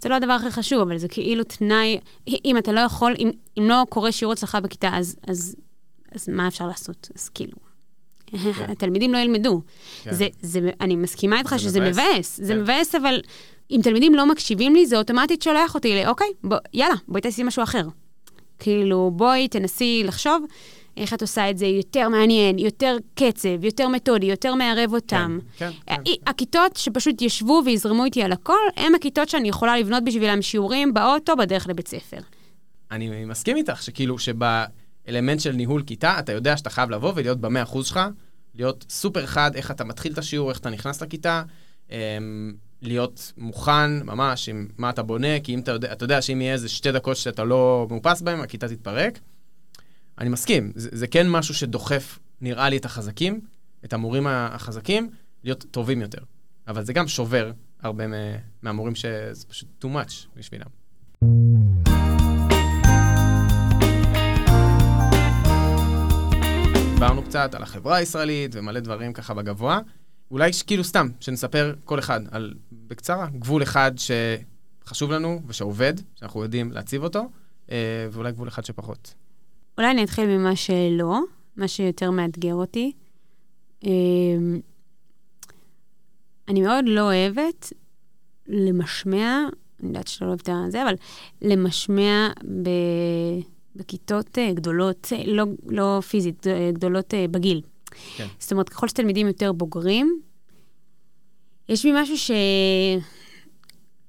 זה 0.00 0.08
לא 0.08 0.14
הדבר 0.14 0.32
הכי 0.32 0.50
חשוב, 0.50 0.80
אבל 0.80 0.98
זה 0.98 1.08
כאילו 1.08 1.44
תנאי, 1.44 2.00
אם 2.44 2.58
אתה 2.58 2.72
לא 2.72 2.80
יכול, 2.80 3.14
אם, 3.18 3.30
אם 3.58 3.68
לא 3.68 3.82
קורה 3.88 4.12
שיעור 4.12 4.32
אצלך 4.32 4.58
בכיתה, 4.62 4.90
אז, 4.92 5.16
אז, 5.28 5.56
אז 6.12 6.28
מה 6.28 6.48
אפשר 6.48 6.66
לעשות? 6.66 7.08
אז 7.16 7.28
כאילו... 7.28 7.69
כן. 8.32 8.70
התלמידים 8.70 9.12
לא 9.12 9.18
ילמדו. 9.18 9.62
כן. 10.02 10.14
זה, 10.14 10.28
זה, 10.42 10.70
אני 10.80 10.96
מסכימה 10.96 11.38
איתך 11.38 11.54
שזה 11.58 11.80
מבאס. 11.80 12.40
זה 12.42 12.54
כן. 12.54 12.60
מבאס, 12.60 12.94
אבל 12.94 13.20
אם 13.70 13.80
תלמידים 13.82 14.14
לא 14.14 14.26
מקשיבים 14.26 14.74
לי, 14.74 14.86
זה 14.86 14.98
אוטומטית 14.98 15.42
שולח 15.42 15.74
אותי 15.74 15.94
ל, 15.94 16.08
אוקיי, 16.08 16.26
בוא, 16.44 16.56
יאללה, 16.74 16.94
בואי 17.08 17.20
תעשי 17.20 17.42
משהו 17.42 17.62
אחר. 17.62 17.82
כאילו, 18.58 19.10
בואי 19.14 19.48
תנסי 19.48 20.02
לחשוב 20.04 20.44
איך 20.96 21.14
את 21.14 21.22
עושה 21.22 21.50
את 21.50 21.58
זה 21.58 21.66
יותר 21.66 22.08
מעניין, 22.08 22.58
יותר 22.58 22.96
קצב, 23.14 23.64
יותר 23.64 23.88
מתודי, 23.88 24.26
יותר 24.26 24.54
מערב 24.54 24.94
אותם. 24.94 25.38
כן, 25.56 25.70
כן, 25.86 25.94
כן. 26.04 26.12
הכיתות 26.26 26.76
שפשוט 26.76 27.22
ישבו 27.22 27.62
ויזרמו 27.64 28.04
איתי 28.04 28.22
על 28.22 28.32
הכל, 28.32 28.58
הן 28.76 28.94
הכיתות 28.94 29.28
שאני 29.28 29.48
יכולה 29.48 29.78
לבנות 29.78 30.04
בשבילם 30.04 30.42
שיעורים 30.42 30.94
באוטו 30.94 31.36
בדרך 31.36 31.68
לבית 31.68 31.88
ספר. 31.88 32.18
אני 32.90 33.24
מסכים 33.24 33.56
איתך, 33.56 33.82
שכאילו, 33.82 34.18
שב... 34.18 34.44
אלמנט 35.08 35.40
של 35.40 35.52
ניהול 35.52 35.82
כיתה, 35.82 36.18
אתה 36.18 36.32
יודע 36.32 36.56
שאתה 36.56 36.70
חייב 36.70 36.90
לבוא 36.90 37.12
ולהיות 37.16 37.40
במאה 37.40 37.62
אחוז 37.62 37.86
שלך, 37.86 38.00
להיות 38.54 38.86
סופר 38.90 39.26
חד, 39.26 39.50
איך 39.54 39.70
אתה 39.70 39.84
מתחיל 39.84 40.12
את 40.12 40.18
השיעור, 40.18 40.50
איך 40.50 40.58
אתה 40.58 40.70
נכנס 40.70 41.02
לכיתה. 41.02 41.42
אמ, 41.90 42.54
להיות 42.82 43.32
מוכן 43.36 44.06
ממש 44.06 44.48
עם 44.48 44.68
מה 44.78 44.90
אתה 44.90 45.02
בונה, 45.02 45.40
כי 45.40 45.54
אם 45.54 45.60
אתה 45.60 45.70
יודע, 45.70 45.92
אתה 45.92 46.04
יודע 46.04 46.22
שאם 46.22 46.40
יהיה 46.40 46.52
איזה 46.52 46.68
שתי 46.68 46.92
דקות 46.92 47.16
שאתה 47.16 47.44
לא 47.44 47.86
מאופס 47.90 48.22
בהן, 48.22 48.40
הכיתה 48.40 48.68
תתפרק. 48.68 49.18
אני 50.18 50.28
מסכים, 50.28 50.72
זה, 50.74 50.88
זה 50.92 51.06
כן 51.06 51.28
משהו 51.28 51.54
שדוחף, 51.54 52.18
נראה 52.40 52.68
לי, 52.68 52.76
את 52.76 52.84
החזקים, 52.84 53.40
את 53.84 53.92
המורים 53.92 54.26
החזקים, 54.26 55.10
להיות 55.44 55.64
טובים 55.70 56.00
יותר. 56.00 56.22
אבל 56.68 56.84
זה 56.84 56.92
גם 56.92 57.08
שובר 57.08 57.52
הרבה 57.82 58.04
מהמורים 58.62 58.94
שזה 58.94 59.46
פשוט 59.48 59.84
too 59.84 59.88
much 59.88 60.26
בשבילם. 60.36 60.79
דיברנו 67.00 67.22
קצת 67.22 67.54
על 67.54 67.62
החברה 67.62 67.96
הישראלית 67.96 68.50
ומלא 68.54 68.80
דברים 68.80 69.12
ככה 69.12 69.34
בגבוה. 69.34 69.80
אולי 70.30 70.50
כאילו 70.66 70.84
סתם, 70.84 71.08
שנספר 71.20 71.74
כל 71.84 71.98
אחד 71.98 72.20
על, 72.30 72.54
בקצרה, 72.72 73.26
גבול 73.38 73.62
אחד 73.62 73.92
שחשוב 74.84 75.10
לנו 75.10 75.40
ושעובד, 75.46 75.94
שאנחנו 76.14 76.42
יודעים 76.42 76.72
להציב 76.72 77.02
אותו, 77.02 77.30
אה, 77.70 78.08
ואולי 78.10 78.32
גבול 78.32 78.48
אחד 78.48 78.64
שפחות. 78.64 79.14
אולי 79.78 79.90
אני 79.90 80.04
אתחיל 80.04 80.26
ממה 80.26 80.56
שלא, 80.56 81.20
מה 81.56 81.68
שיותר 81.68 82.10
מאתגר 82.10 82.54
אותי. 82.54 82.92
אה, 83.84 83.90
אני 86.48 86.62
מאוד 86.62 86.84
לא 86.88 87.00
אוהבת 87.00 87.72
למשמע, 88.46 89.38
אני 89.80 89.88
יודעת 89.88 90.08
שאתה 90.08 90.24
לא 90.24 90.30
אוהבת 90.30 90.48
את 90.48 90.72
זה, 90.72 90.82
אבל 90.82 90.94
למשמע 91.42 92.28
ב... 92.62 92.68
בכיתות 93.76 94.38
אה, 94.38 94.52
גדולות, 94.52 95.08
אה, 95.12 95.22
לא, 95.26 95.44
לא 95.66 96.00
פיזית, 96.00 96.46
אה, 96.46 96.70
גדולות 96.72 97.14
בגיל. 97.30 97.60
כן. 98.16 98.26
זאת 98.38 98.52
אומרת, 98.52 98.68
ככל 98.68 98.88
שתלמידים 98.88 99.26
יותר 99.26 99.52
בוגרים, 99.52 100.20
יש 101.68 101.86
בי 101.86 101.92
משהו 101.94 102.14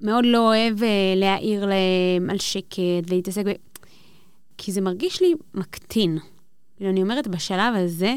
שמאוד 0.01 0.25
לא 0.25 0.47
אוהב 0.47 0.77
להעיר 1.15 1.65
להם 1.65 2.29
על 2.29 2.37
שקט 2.37 3.09
ולהתעסק 3.09 3.45
ב... 3.45 3.51
כי 4.57 4.71
זה 4.71 4.81
מרגיש 4.81 5.21
לי 5.21 5.33
מקטין. 5.53 6.17
כאילו, 6.75 6.89
אני 6.89 7.01
אומרת, 7.01 7.27
בשלב 7.27 7.75
הזה, 7.75 8.15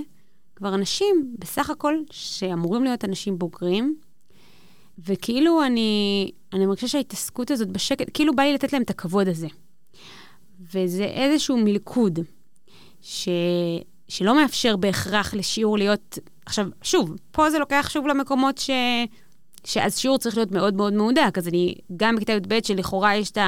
כבר 0.56 0.74
אנשים, 0.74 1.34
בסך 1.38 1.70
הכל, 1.70 1.94
שאמורים 2.10 2.84
להיות 2.84 3.04
אנשים 3.04 3.38
בוגרים, 3.38 3.96
וכאילו 4.98 5.64
אני, 5.64 6.30
אני 6.52 6.66
מרגישה 6.66 6.88
שההתעסקות 6.88 7.50
הזאת 7.50 7.68
בשקט, 7.68 8.10
כאילו 8.14 8.36
בא 8.36 8.42
לי 8.42 8.54
לתת 8.54 8.72
להם 8.72 8.82
את 8.82 8.90
הכבוד 8.90 9.28
הזה. 9.28 9.46
וזה 10.74 11.04
איזשהו 11.04 11.56
מלכוד, 11.56 12.18
ש... 13.02 13.28
שלא 14.08 14.42
מאפשר 14.42 14.76
בהכרח 14.76 15.34
לשיעור 15.34 15.78
להיות... 15.78 16.18
עכשיו, 16.46 16.66
שוב, 16.82 17.16
פה 17.30 17.50
זה 17.50 17.58
לוקח 17.58 17.88
שוב 17.90 18.06
למקומות 18.06 18.58
ש... 18.58 18.70
שאז 19.64 19.98
שיעור 19.98 20.18
צריך 20.18 20.36
להיות 20.36 20.52
מאוד 20.52 20.74
מאוד 20.74 20.92
מהודק. 20.92 21.38
אז 21.38 21.48
אני, 21.48 21.74
גם 21.96 22.16
בכיתה 22.16 22.32
י"ב, 22.32 22.58
שלכאורה 22.62 23.16
יש 23.16 23.30
את 23.30 23.38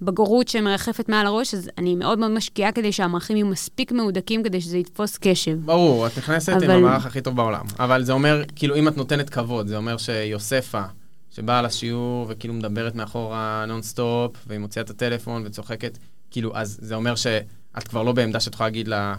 הבגרות 0.00 0.48
שמרחפת 0.48 1.08
מעל 1.08 1.26
הראש, 1.26 1.54
אז 1.54 1.70
אני 1.78 1.94
מאוד 1.94 2.18
מאוד 2.18 2.30
משקיעה 2.30 2.72
כדי 2.72 2.92
שהמערכים 2.92 3.36
יהיו 3.36 3.46
מספיק 3.46 3.92
מהודקים 3.92 4.42
כדי 4.42 4.60
שזה 4.60 4.78
יתפוס 4.78 5.18
קשב. 5.18 5.58
ברור, 5.64 6.06
את 6.06 6.18
נכנסת 6.18 6.52
אבל... 6.52 6.70
עם 6.70 6.84
המערך 6.84 7.06
הכי 7.06 7.20
טוב 7.20 7.36
בעולם. 7.36 7.66
אבל 7.78 8.04
זה 8.04 8.12
אומר, 8.12 8.42
כאילו, 8.56 8.76
אם 8.76 8.88
את 8.88 8.96
נותנת 8.96 9.30
כבוד, 9.30 9.66
זה 9.66 9.76
אומר 9.76 9.96
שיוספה, 9.96 10.82
שבאה 11.30 11.62
לשיעור 11.62 12.26
וכאילו 12.28 12.54
מדברת 12.54 12.94
מאחורה 12.94 13.64
נונסטופ, 13.68 14.36
והיא 14.46 14.60
מוציאה 14.60 14.84
את 14.84 14.90
הטלפון 14.90 15.42
וצוחקת, 15.46 15.98
כאילו, 16.34 16.50
אז 16.54 16.78
זה 16.82 16.94
אומר 16.94 17.14
שאת 17.14 17.88
כבר 17.88 18.02
לא 18.02 18.12
בעמדה 18.12 18.40
שאת 18.40 18.54
יכולה 18.54 18.66
להגיד 18.66 18.88
לה... 18.88 19.14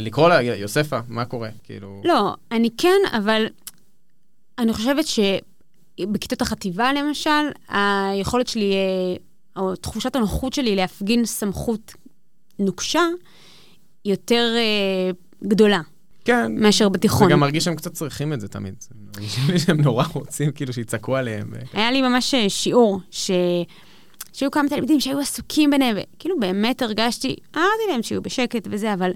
לקרוא 0.00 0.28
לה, 0.28 0.42
יוספה, 0.42 0.98
מה 1.08 1.24
קורה? 1.24 1.48
כאילו... 1.64 2.02
לא, 2.04 2.34
אני 2.52 2.68
כן, 2.78 2.96
אבל 3.12 3.46
אני 4.58 4.72
חושבת 4.72 5.04
שבכיתות 5.06 6.42
החטיבה, 6.42 6.92
למשל, 6.92 7.30
היכולת 7.68 8.46
שלי, 8.46 8.72
אה, 8.72 9.16
או 9.62 9.76
תחושת 9.76 10.16
הנוחות 10.16 10.52
שלי 10.52 10.76
להפגין 10.76 11.24
סמכות 11.24 11.94
נוקשה, 12.58 13.04
יותר 14.04 14.54
אה, 14.56 15.10
גדולה. 15.48 15.80
כן. 16.24 16.52
מאשר 16.62 16.88
בתיכון. 16.88 17.26
וגם 17.26 17.40
מרגיש 17.40 17.64
שהם 17.64 17.74
קצת 17.74 17.92
צריכים 17.92 18.32
את 18.32 18.40
זה 18.40 18.48
תמיד. 18.48 18.74
מרגישים 19.14 19.50
לי 19.50 19.58
שהם 19.58 19.80
נורא 19.80 20.04
רוצים, 20.12 20.52
כאילו, 20.52 20.72
שיצעקו 20.72 21.16
עליהם. 21.16 21.52
היה 21.72 21.90
לי 21.90 22.02
ממש 22.02 22.34
אה, 22.34 22.48
שיעור, 22.48 23.00
ש... 23.10 23.30
שהיו 24.32 24.50
כמה 24.50 24.68
תלמידים 24.68 25.00
שהיו 25.00 25.18
עסוקים 25.18 25.70
ביניהם, 25.70 25.96
וכאילו 25.96 26.40
באמת 26.40 26.82
הרגשתי, 26.82 27.36
אמרתי 27.56 27.82
להם 27.90 28.02
שיהיו 28.02 28.22
בשקט 28.22 28.68
וזה, 28.70 28.94
אבל 28.94 29.10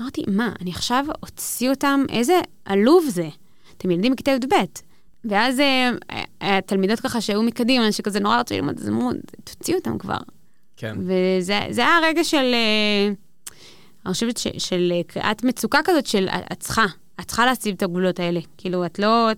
אמרתי, 0.00 0.22
מה, 0.28 0.52
אני 0.60 0.70
עכשיו 0.70 1.04
אוציא 1.22 1.70
אותם, 1.70 2.04
איזה 2.08 2.40
עלוב 2.64 3.04
זה. 3.08 3.28
אתם 3.76 3.90
ילדים 3.90 4.12
בכיתה 4.12 4.30
י"ב. 4.30 4.54
ואז 5.24 5.60
אה, 5.60 5.90
התלמידות 6.40 7.00
ככה 7.00 7.20
שהיו 7.20 7.42
מקדימה, 7.42 7.92
שכזה 7.92 8.20
נורא 8.20 8.38
רצו 8.38 8.54
ללמוד, 8.54 8.78
אז 8.78 8.88
אמרו, 8.88 9.10
תוציאו 9.44 9.78
אותם 9.78 9.98
כבר. 9.98 10.18
כן. 10.76 10.96
וזה 10.98 11.82
היה 11.82 11.98
רגע 12.02 12.24
של, 12.24 12.54
אה, 12.54 13.12
אני 14.06 14.12
חושבת 14.12 14.38
של 14.58 14.92
קריאת 15.06 15.44
מצוקה 15.44 15.78
כזאת, 15.84 16.06
של 16.06 16.28
את 16.52 16.60
צריכה, 16.60 16.84
את 17.20 17.24
צריכה 17.24 17.46
להציב 17.46 17.74
את 17.74 17.82
הגבולות 17.82 18.20
האלה. 18.20 18.40
כאילו, 18.56 18.86
את 18.86 18.98
לא... 18.98 19.28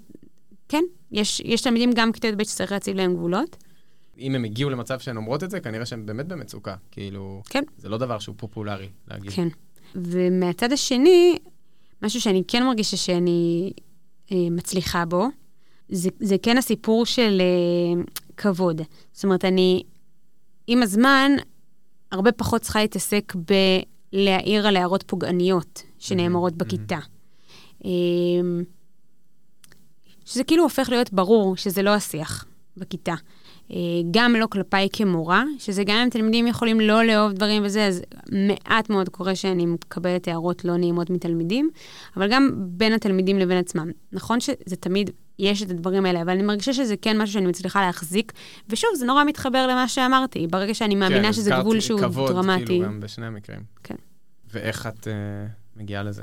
כן, 0.68 0.82
יש, 1.12 1.42
יש 1.44 1.60
תלמידים 1.60 1.90
גם 1.94 2.10
בכיתה 2.10 2.28
י"ב 2.28 2.44
שצריך 2.44 2.72
להציב 2.72 2.96
להם 2.96 3.14
גבולות. 3.14 3.56
אם 4.20 4.34
הם 4.34 4.44
הגיעו 4.44 4.70
למצב 4.70 4.98
שהן 4.98 5.16
אומרות 5.16 5.44
את 5.44 5.50
זה, 5.50 5.60
כנראה 5.60 5.86
שהן 5.86 6.06
באמת 6.06 6.26
במצוקה. 6.26 6.76
כאילו, 6.90 7.42
כן. 7.48 7.62
זה 7.76 7.88
לא 7.88 7.98
דבר 7.98 8.18
שהוא 8.18 8.34
פופולרי 8.38 8.88
להגיד. 9.08 9.32
כן. 9.32 9.48
ומהצד 9.94 10.72
השני, 10.72 11.38
משהו 12.02 12.20
שאני 12.20 12.42
כן 12.48 12.64
מרגישה 12.64 12.96
שאני 12.96 13.72
אה, 14.32 14.36
מצליחה 14.50 15.04
בו, 15.04 15.26
זה, 15.88 16.08
זה 16.20 16.36
כן 16.42 16.58
הסיפור 16.58 17.06
של 17.06 17.40
אה, 17.40 18.02
כבוד. 18.36 18.82
זאת 19.12 19.24
אומרת, 19.24 19.44
אני 19.44 19.82
עם 20.66 20.82
הזמן 20.82 21.32
הרבה 22.12 22.32
פחות 22.32 22.62
צריכה 22.62 22.80
להתעסק 22.80 23.32
בלהעיר 24.12 24.66
על 24.66 24.76
הערות 24.76 25.04
פוגעניות 25.06 25.82
שנאמרות 25.98 26.52
mm-hmm. 26.52 26.56
בכיתה. 26.56 26.98
Mm-hmm. 26.98 27.86
שזה 30.24 30.44
כאילו 30.44 30.62
הופך 30.62 30.88
להיות 30.88 31.12
ברור 31.12 31.56
שזה 31.56 31.82
לא 31.82 31.90
השיח 31.90 32.44
בכיתה. 32.76 33.14
אה, 33.70 33.76
גם 34.10 34.34
לא 34.34 34.46
כלפיי 34.46 34.88
כמורה, 34.92 35.44
שזה 35.58 35.84
גם 35.84 35.96
אם 35.96 36.08
תלמידים 36.10 36.46
יכולים 36.46 36.80
לא 36.80 37.04
לאהוב 37.04 37.32
דברים 37.32 37.62
וזה, 37.64 37.86
אז 37.86 38.02
מעט 38.32 38.90
מאוד 38.90 39.08
קורה 39.08 39.34
שאני 39.34 39.66
מקבלת 39.66 40.28
הערות 40.28 40.64
לא 40.64 40.76
נעימות 40.76 41.10
מתלמידים, 41.10 41.70
אבל 42.16 42.32
גם 42.32 42.50
בין 42.56 42.92
התלמידים 42.92 43.38
לבין 43.38 43.58
עצמם. 43.58 43.90
נכון 44.12 44.40
שזה 44.40 44.76
תמיד, 44.80 45.10
יש 45.38 45.62
את 45.62 45.70
הדברים 45.70 46.06
האלה, 46.06 46.22
אבל 46.22 46.30
אני 46.30 46.42
מרגישה 46.42 46.72
שזה 46.72 46.96
כן 46.96 47.18
משהו 47.18 47.32
שאני 47.32 47.46
מצליחה 47.46 47.80
להחזיק, 47.80 48.32
ושוב, 48.68 48.90
זה 48.94 49.06
נורא 49.06 49.24
מתחבר 49.24 49.66
למה 49.66 49.88
שאמרתי, 49.88 50.46
ברגע 50.46 50.74
שאני 50.74 50.94
מאמינה 50.94 51.26
כן, 51.26 51.32
שזה 51.32 51.50
גבול 51.50 51.80
שהוא 51.80 52.00
כבוד, 52.00 52.30
דרמטי. 52.30 52.56
כבוד, 52.56 52.68
כאילו, 52.68 52.84
גם 52.84 53.00
בשני 53.00 53.26
המקרים. 53.26 53.60
כן. 53.82 53.94
ואיך 54.52 54.86
את 54.86 55.06
uh, 55.06 55.80
מגיעה 55.80 56.02
לזה? 56.02 56.22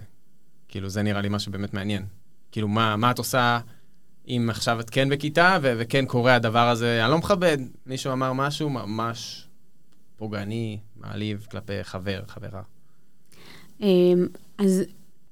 כאילו, 0.67 0.89
זה 0.89 1.01
נראה 1.01 1.21
לי 1.21 1.29
משהו 1.29 1.51
באמת 1.51 1.73
מעניין. 1.73 2.05
כאילו, 2.51 2.67
מה, 2.67 2.95
מה 2.95 3.11
את 3.11 3.17
עושה... 3.17 3.59
אם 4.27 4.47
עכשיו 4.49 4.79
את 4.79 4.89
כן 4.89 5.09
בכיתה, 5.09 5.57
ו- 5.61 5.73
וכן 5.77 6.05
קורה 6.05 6.35
הדבר 6.35 6.69
הזה, 6.69 7.03
אני 7.03 7.11
לא 7.11 7.17
מכבד, 7.17 7.57
מישהו 7.85 8.13
אמר 8.13 8.33
משהו 8.33 8.69
ממש 8.69 9.47
פוגעני, 10.15 10.79
מעליב 10.95 11.47
כלפי 11.51 11.83
חבר, 11.83 12.21
חברה. 12.27 12.61
אמ, 13.81 14.27
אז, 14.57 14.83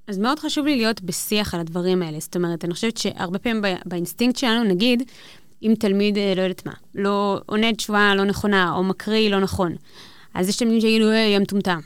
אז 0.08 0.18
מאוד 0.18 0.40
חשוב 0.40 0.66
לי 0.66 0.76
להיות 0.76 1.02
בשיח 1.02 1.54
על 1.54 1.60
הדברים 1.60 2.02
האלה. 2.02 2.20
זאת 2.20 2.36
אומרת, 2.36 2.66
אני 2.66 2.74
חושבת 2.74 2.98
שהרבה 2.98 3.40
פעמים 3.40 3.62
באינסטינקט 3.86 4.38
שלנו, 4.38 4.64
נגיד, 4.64 5.04
אם 5.64 5.74
תלמיד, 5.80 6.18
אה, 6.18 6.34
לא 6.36 6.42
יודעת 6.42 6.66
מה, 6.66 6.74
לא 6.96 7.42
עונה 7.46 7.74
תשובה 7.74 8.16
לא 8.16 8.24
נכונה, 8.24 8.74
או 8.76 8.84
מקריא 8.84 9.30
לא 9.30 9.40
נכון, 9.40 9.76
אז 10.34 10.50
יש 10.50 10.58
תלמידים 10.58 10.82
שיגידו, 10.82 11.10
היי, 11.10 11.34
יא 11.34 11.40
מטומטם. 11.40 11.80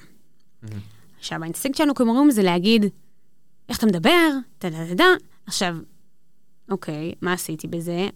עכשיו, 1.19 1.41
האינסטינקט 1.41 1.77
שלנו 1.77 1.95
כמורים 1.95 2.31
זה 2.31 2.43
להגיד, 2.43 2.85
איך 3.69 3.77
אתה 3.77 3.85
מדבר? 3.85 4.29
טה-טה-טה. 4.57 5.03
עכשיו, 5.45 5.75
אוקיי, 6.69 7.13
מה 7.21 7.33
עשיתי 7.33 7.67
בזה? 7.67 8.07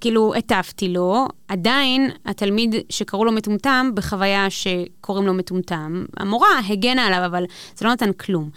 כאילו, 0.00 0.34
הטפתי 0.34 0.88
לו, 0.88 1.26
עדיין 1.48 2.10
התלמיד 2.24 2.74
שקראו 2.88 3.24
לו 3.24 3.32
מטומטם, 3.32 3.90
בחוויה 3.94 4.50
שקוראים 4.50 5.26
לו 5.26 5.34
מטומטם, 5.34 6.04
המורה 6.16 6.48
הגנה 6.68 7.06
עליו, 7.06 7.26
אבל 7.26 7.44
זה 7.76 7.86
לא 7.86 7.92
נתן 7.92 8.12
כלום. 8.12 8.50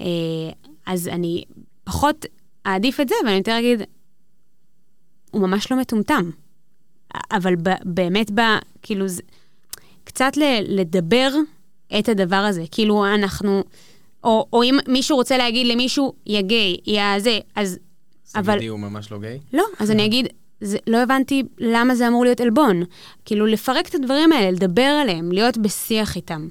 אה, 0.00 0.06
אז 0.86 1.08
אני 1.08 1.44
פחות 1.84 2.26
אעדיף 2.66 3.00
את 3.00 3.08
זה, 3.08 3.14
ואני 3.24 3.36
יותר 3.36 3.58
אגיד, 3.58 3.82
הוא 5.30 5.42
ממש 5.42 5.70
לא 5.70 5.76
מטומטם. 5.78 6.30
אבל 7.30 7.54
באמת, 7.84 8.30
ב, 8.30 8.40
כאילו, 8.82 9.08
זה, 9.08 9.22
קצת 10.04 10.32
לדבר 10.68 11.30
את 11.98 12.08
הדבר 12.08 12.36
הזה. 12.36 12.64
כאילו, 12.70 13.06
אנחנו, 13.06 13.64
או, 14.24 14.46
או 14.52 14.62
אם 14.62 14.78
מישהו 14.88 15.16
רוצה 15.16 15.38
להגיד 15.38 15.66
למישהו, 15.66 16.12
יא 16.26 16.40
גיי, 16.40 16.76
יא 16.86 17.18
זה, 17.18 17.38
אז 17.56 17.78
אבל... 18.36 18.58
CBD 18.58 18.64
הוא 18.68 18.78
ממש 18.78 19.12
לא 19.12 19.18
גיי? 19.18 19.38
לא, 19.52 19.64
אז 19.78 19.90
אני 19.90 20.06
אגיד, 20.06 20.26
זה, 20.60 20.78
לא 20.86 21.02
הבנתי 21.02 21.42
למה 21.58 21.94
זה 21.94 22.08
אמור 22.08 22.24
להיות 22.24 22.40
עלבון. 22.40 22.82
כאילו, 23.24 23.46
לפרק 23.46 23.88
את 23.88 23.94
הדברים 23.94 24.32
האלה, 24.32 24.50
לדבר 24.50 24.82
עליהם, 25.02 25.32
להיות 25.32 25.58
בשיח 25.58 26.16
איתם. 26.16 26.48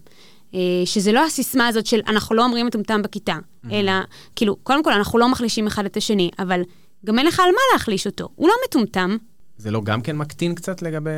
אה, 0.54 0.60
שזה 0.86 1.12
לא 1.12 1.26
הסיסמה 1.26 1.68
הזאת 1.68 1.86
של 1.86 2.00
אנחנו 2.08 2.36
לא 2.36 2.44
אומרים 2.44 2.66
מטומטם 2.66 3.02
בכיתה, 3.02 3.36
mm-hmm. 3.36 3.72
אלא, 3.72 3.92
כאילו, 4.36 4.56
קודם 4.56 4.84
כל, 4.84 4.94
אנחנו 4.94 5.20
לא 5.20 5.30
מחלישים 5.30 5.68
אחד 5.68 5.86
את 5.86 5.98
השני, 5.98 6.30
אבל 6.40 6.62
גם 7.06 7.20
אין 7.20 7.28
לך 7.28 7.40
על 7.40 7.52
מה 7.52 7.62
להחליש 7.74 8.06
אותו. 8.06 8.30
הוא 8.36 8.48
לא 8.48 8.54
מטומטם. 8.68 9.18
זה 9.58 9.72
לא 9.72 9.82
גם 9.82 10.02
כן 10.02 10.18
מקטין 10.18 10.56
קצת 10.56 10.82
לגבי 10.82 11.10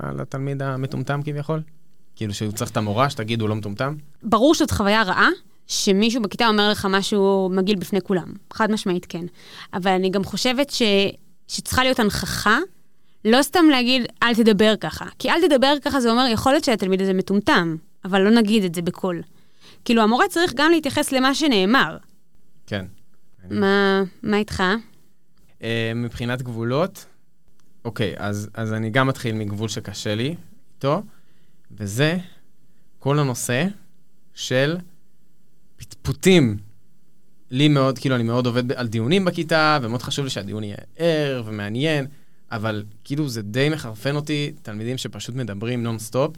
התלמיד 0.00 0.62
המטומטם 0.62 1.22
כביכול? 1.22 1.62
כאילו 2.16 2.34
שהוא 2.34 2.52
צריך 2.52 2.70
את 2.70 2.76
המורה 2.76 3.10
שתגיד 3.10 3.40
הוא 3.40 3.48
לא 3.48 3.54
מטומטם? 3.56 3.94
ברור 4.22 4.54
שזאת 4.54 4.70
חוויה 4.70 5.02
רעה, 5.02 5.28
שמישהו 5.70 6.22
בכיתה 6.22 6.48
אומר 6.48 6.70
לך 6.70 6.86
משהו 6.90 7.50
מגעיל 7.52 7.76
בפני 7.78 8.00
כולם. 8.00 8.32
חד 8.52 8.70
משמעית 8.70 9.06
כן. 9.08 9.24
אבל 9.74 9.90
אני 9.90 10.10
גם 10.10 10.24
חושבת 10.24 10.70
ש... 10.70 10.82
שצריכה 11.48 11.82
להיות 11.82 11.98
הנכחה, 11.98 12.58
לא 13.24 13.42
סתם 13.42 13.64
להגיד, 13.70 14.02
אל 14.22 14.34
תדבר 14.34 14.74
ככה. 14.80 15.04
כי 15.18 15.30
אל 15.30 15.48
תדבר 15.48 15.74
ככה 15.82 16.00
זה 16.00 16.10
אומר, 16.10 16.26
יכול 16.32 16.52
להיות 16.52 16.64
שהתלמיד 16.64 17.02
הזה 17.02 17.12
מטומטם, 17.12 17.76
אבל 18.04 18.20
לא 18.20 18.30
נגיד 18.30 18.64
את 18.64 18.74
זה 18.74 18.82
בקול. 18.82 19.22
כאילו, 19.84 20.02
המורה 20.02 20.28
צריך 20.28 20.52
גם 20.54 20.70
להתייחס 20.70 21.12
למה 21.12 21.34
שנאמר. 21.34 21.96
כן. 22.66 22.84
מה, 23.50 24.02
מה 24.22 24.36
איתך? 24.36 24.62
אה, 25.62 25.92
מבחינת 25.94 26.42
גבולות, 26.42 27.06
אוקיי, 27.84 28.14
אז, 28.16 28.50
אז 28.54 28.72
אני 28.72 28.90
גם 28.90 29.06
מתחיל 29.06 29.34
מגבול 29.34 29.68
שקשה 29.68 30.14
לי 30.14 30.34
איתו, 30.76 31.02
וזה 31.70 32.18
כל 32.98 33.18
הנושא 33.18 33.66
של 34.34 34.76
פטפוטים. 35.80 36.56
לי 37.50 37.68
מאוד, 37.68 37.98
כאילו, 37.98 38.16
אני 38.16 38.22
מאוד 38.22 38.46
עובד 38.46 38.72
על 38.72 38.88
דיונים 38.88 39.24
בכיתה, 39.24 39.78
ומאוד 39.82 40.02
חשוב 40.02 40.24
לי 40.24 40.30
שהדיון 40.30 40.64
יהיה 40.64 40.76
ער 40.96 41.42
ומעניין, 41.46 42.06
אבל 42.52 42.84
כאילו 43.04 43.28
זה 43.28 43.42
די 43.42 43.68
מחרפן 43.68 44.16
אותי, 44.16 44.52
תלמידים 44.62 44.98
שפשוט 44.98 45.34
מדברים 45.34 45.82
נונסטופ. 45.82 46.36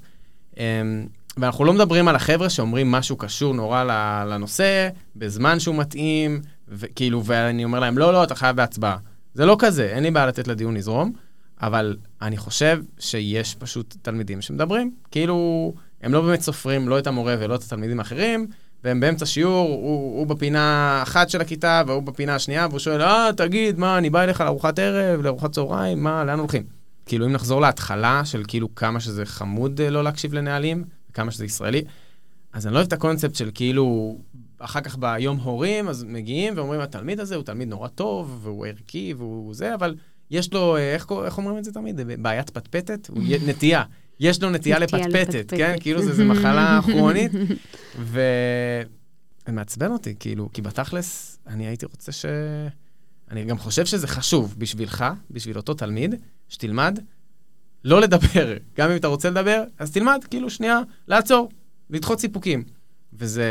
אמ, 0.56 1.06
ואנחנו 1.36 1.64
לא 1.64 1.72
מדברים 1.72 2.08
על 2.08 2.16
החבר'ה 2.16 2.50
שאומרים 2.50 2.90
משהו 2.90 3.16
קשור 3.16 3.54
נורא 3.54 3.84
לנושא, 4.24 4.88
בזמן 5.16 5.60
שהוא 5.60 5.74
מתאים, 5.76 6.40
וכאילו, 6.68 7.24
ואני 7.24 7.64
אומר 7.64 7.80
להם, 7.80 7.98
לא, 7.98 8.12
לא, 8.12 8.24
אתה 8.24 8.34
חייב 8.34 8.56
בהצבעה. 8.56 8.96
זה 9.34 9.46
לא 9.46 9.56
כזה, 9.58 9.86
אין 9.86 10.02
לי 10.02 10.10
בעיה 10.10 10.26
לתת 10.26 10.48
לדיון 10.48 10.74
לזרום, 10.74 11.12
אבל 11.62 11.96
אני 12.22 12.36
חושב 12.36 12.82
שיש 12.98 13.54
פשוט 13.54 13.96
תלמידים 14.02 14.40
שמדברים. 14.40 14.94
כאילו, 15.10 15.72
הם 16.02 16.12
לא 16.12 16.20
באמת 16.20 16.40
סופרים 16.40 16.88
לא 16.88 16.98
את 16.98 17.06
המורה 17.06 17.36
ולא 17.38 17.54
את 17.54 17.62
התלמידים 17.62 17.98
האחרים, 17.98 18.46
והם 18.84 19.00
באמצע 19.00 19.26
שיעור, 19.26 19.68
הוא, 19.68 20.18
הוא 20.18 20.26
בפינה 20.26 21.00
אחת 21.02 21.30
של 21.30 21.40
הכיתה 21.40 21.82
והוא 21.86 22.02
בפינה 22.02 22.34
השנייה, 22.34 22.66
והוא 22.66 22.78
שואל, 22.78 23.02
אה, 23.02 23.30
תגיד, 23.36 23.78
מה, 23.78 23.98
אני 23.98 24.10
בא 24.10 24.22
אליך 24.22 24.40
לארוחת 24.40 24.78
ערב, 24.78 25.20
לארוחת 25.22 25.52
צהריים, 25.52 26.02
מה, 26.02 26.24
לאן 26.24 26.38
הולכים? 26.38 26.62
כאילו, 27.06 27.26
אם 27.26 27.32
נחזור 27.32 27.60
להתחלה 27.60 28.24
של 28.24 28.42
כאילו 28.48 28.74
כמה 28.74 29.00
שזה 29.00 29.24
חמוד 29.24 29.80
אה, 29.80 29.90
לא 29.90 30.04
להקשיב 30.04 30.34
לנהלים, 30.34 30.84
וכמה 31.10 31.30
שזה 31.30 31.44
ישראלי, 31.44 31.82
אז 32.52 32.66
אני 32.66 32.74
לא 32.74 32.78
אוהב 32.78 32.86
את 32.86 32.92
הקונספט 32.92 33.34
של 33.34 33.50
כאילו, 33.54 34.16
אחר 34.58 34.80
כך 34.80 34.96
ביום 34.98 35.36
הורים, 35.36 35.88
אז 35.88 36.04
מגיעים 36.04 36.54
ואומרים, 36.56 36.80
התלמיד 36.80 37.20
הזה 37.20 37.36
הוא 37.36 37.44
תלמיד 37.44 37.68
נורא 37.68 37.88
טוב, 37.88 38.40
והוא 38.42 38.66
ערכי, 38.66 39.14
והוא 39.16 39.54
זה, 39.54 39.74
אבל 39.74 39.94
יש 40.30 40.52
לו, 40.52 40.76
אה, 40.76 40.94
איך, 40.94 41.06
איך 41.24 41.38
אומרים 41.38 41.58
את 41.58 41.64
זה 41.64 41.72
תמיד? 41.72 42.00
בעיית 42.22 42.50
פטפטת? 42.50 43.10
נטייה. 43.46 43.82
יש 44.20 44.42
לו 44.42 44.50
נטייה 44.50 44.78
לפטפטת. 44.78 45.54
כן? 45.56 45.76
כאילו 45.80 46.02
זה, 46.02 46.14
זה 46.14 46.24
מחלה 46.24 46.80
כרונית. 46.86 47.32
ו... 47.98 48.20
זה 49.46 49.52
מעצבן 49.52 49.90
אותי, 49.90 50.14
כאילו, 50.20 50.48
כי 50.52 50.62
בתכלס, 50.62 51.38
אני 51.46 51.66
הייתי 51.66 51.86
רוצה 51.86 52.12
ש... 52.12 52.24
אני 53.30 53.44
גם 53.44 53.58
חושב 53.58 53.86
שזה 53.86 54.08
חשוב 54.08 54.54
בשבילך, 54.58 55.04
בשביל 55.30 55.56
אותו 55.56 55.74
תלמיד, 55.74 56.14
שתלמד 56.48 56.98
לא 57.84 58.00
לדבר. 58.00 58.56
גם 58.78 58.90
אם 58.90 58.96
אתה 58.96 59.08
רוצה 59.08 59.30
לדבר, 59.30 59.64
אז 59.78 59.92
תלמד, 59.92 60.24
כאילו, 60.30 60.50
שנייה, 60.50 60.80
לעצור, 61.08 61.48
לדחות 61.90 62.20
סיפוקים. 62.20 62.64
וזה, 63.12 63.44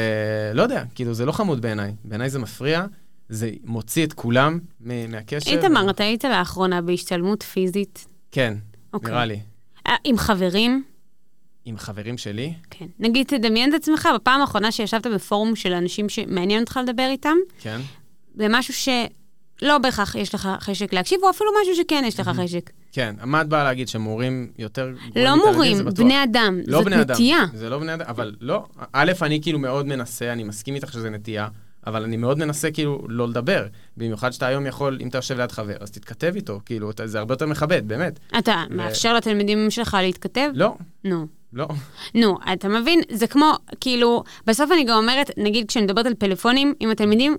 לא 0.53 0.61
יודע, 0.61 0.83
כאילו, 0.95 1.13
זה 1.13 1.25
לא 1.25 1.31
חמוד 1.31 1.61
בעיניי. 1.61 1.93
בעיניי 2.03 2.29
זה 2.29 2.39
מפריע, 2.39 2.85
זה 3.29 3.51
מוציא 3.63 4.05
את 4.05 4.13
כולם 4.13 4.59
מהקשר. 4.79 5.51
איתמר, 5.51 5.89
אתה 5.89 6.03
היית 6.03 6.25
לאחרונה 6.25 6.81
בהשתלמות 6.81 7.43
פיזית? 7.43 8.05
כן, 8.31 8.53
אוקיי. 8.93 9.11
נראה 9.11 9.25
לי. 9.25 9.39
אה, 9.87 9.95
עם 10.03 10.17
חברים? 10.17 10.83
עם 11.65 11.77
חברים 11.77 12.17
שלי, 12.17 12.53
כן. 12.69 12.85
נגיד, 12.99 13.27
תדמיין 13.27 13.69
את 13.69 13.75
עצמך 13.75 14.09
בפעם 14.15 14.41
האחרונה 14.41 14.71
שישבת 14.71 15.07
בפורום 15.07 15.55
של 15.55 15.73
אנשים 15.73 16.09
שמעניין 16.09 16.61
אותך 16.61 16.79
לדבר 16.83 17.07
איתם, 17.11 17.35
כן? 17.59 17.81
במשהו 18.35 18.73
שלא 18.73 19.77
בהכרח 19.77 20.15
יש 20.15 20.35
לך 20.35 20.49
חשק 20.59 20.93
להקשיב, 20.93 21.19
או 21.23 21.29
אפילו 21.29 21.51
משהו 21.61 21.75
שכן 21.75 22.03
יש 22.07 22.19
לך 22.19 22.27
חשק. 22.27 22.69
כן, 22.91 23.15
מה 23.23 23.41
את 23.41 23.47
באה 23.47 23.63
להגיד, 23.63 23.87
שמורים 23.87 24.51
יותר 24.57 24.93
לא? 25.15 25.35
מורים. 25.35 25.85
בני 25.85 26.23
אדם. 26.23 26.59
לא 26.67 26.77
זאת 26.77 26.85
בני 26.85 27.01
אדם. 27.01 27.13
נטייה. 27.13 27.45
זה 27.53 27.69
לא 27.69 27.79
בני 27.79 27.93
אדם, 27.93 28.05
אבל 28.07 28.35
לא. 28.41 28.65
א', 28.93 29.11
אני 29.21 29.41
כאילו 29.41 29.59
מאוד 29.59 29.85
מנסה, 29.85 30.33
אני 30.33 30.43
מסכים 30.43 30.75
איתך 30.75 30.93
שזה 30.93 31.09
נטייה, 31.09 31.47
אבל 31.87 32.03
אני 32.03 32.17
מאוד 32.17 32.37
מנסה 32.37 32.71
כאילו 32.71 33.01
לא 33.09 33.27
לדבר. 33.27 33.65
במיוחד 33.97 34.31
שאתה 34.31 34.47
היום 34.47 34.65
יכול, 34.65 34.97
אם 35.01 35.07
אתה 35.07 35.17
יושב 35.17 35.37
ליד 35.37 35.51
חבר, 35.51 35.75
אז 35.79 35.91
תתכתב 35.91 36.33
איתו, 36.35 36.59
כאילו, 36.65 36.91
אתה, 36.91 37.07
זה 37.07 37.19
הרבה 37.19 37.33
יותר 37.33 37.45
מכבד, 37.45 37.87
באמת. 37.87 38.19
אתה 38.37 38.63
ו- 38.71 38.75
מאפשר 38.75 39.13
לתלמידים 39.13 39.71
שלך 39.71 39.97
להתכתב? 40.01 40.49
לא, 40.53 40.75
נו. 41.03 41.27
לא. 41.53 41.67
נו, 42.15 42.37
אתה 42.53 42.67
מבין? 42.67 43.01
זה 43.11 43.27
כמו, 43.27 43.51
כאילו, 43.79 44.23
בסוף 44.47 44.71
אני 44.71 44.83
גם 44.83 44.97
אומרת, 44.97 45.31
נגיד 45.37 45.67
כשאני 45.67 45.85
מדברת 45.85 46.05
על 46.05 46.13
פלאפונים 46.13 46.73
עם 46.79 46.91
התלמידים, 46.91 47.37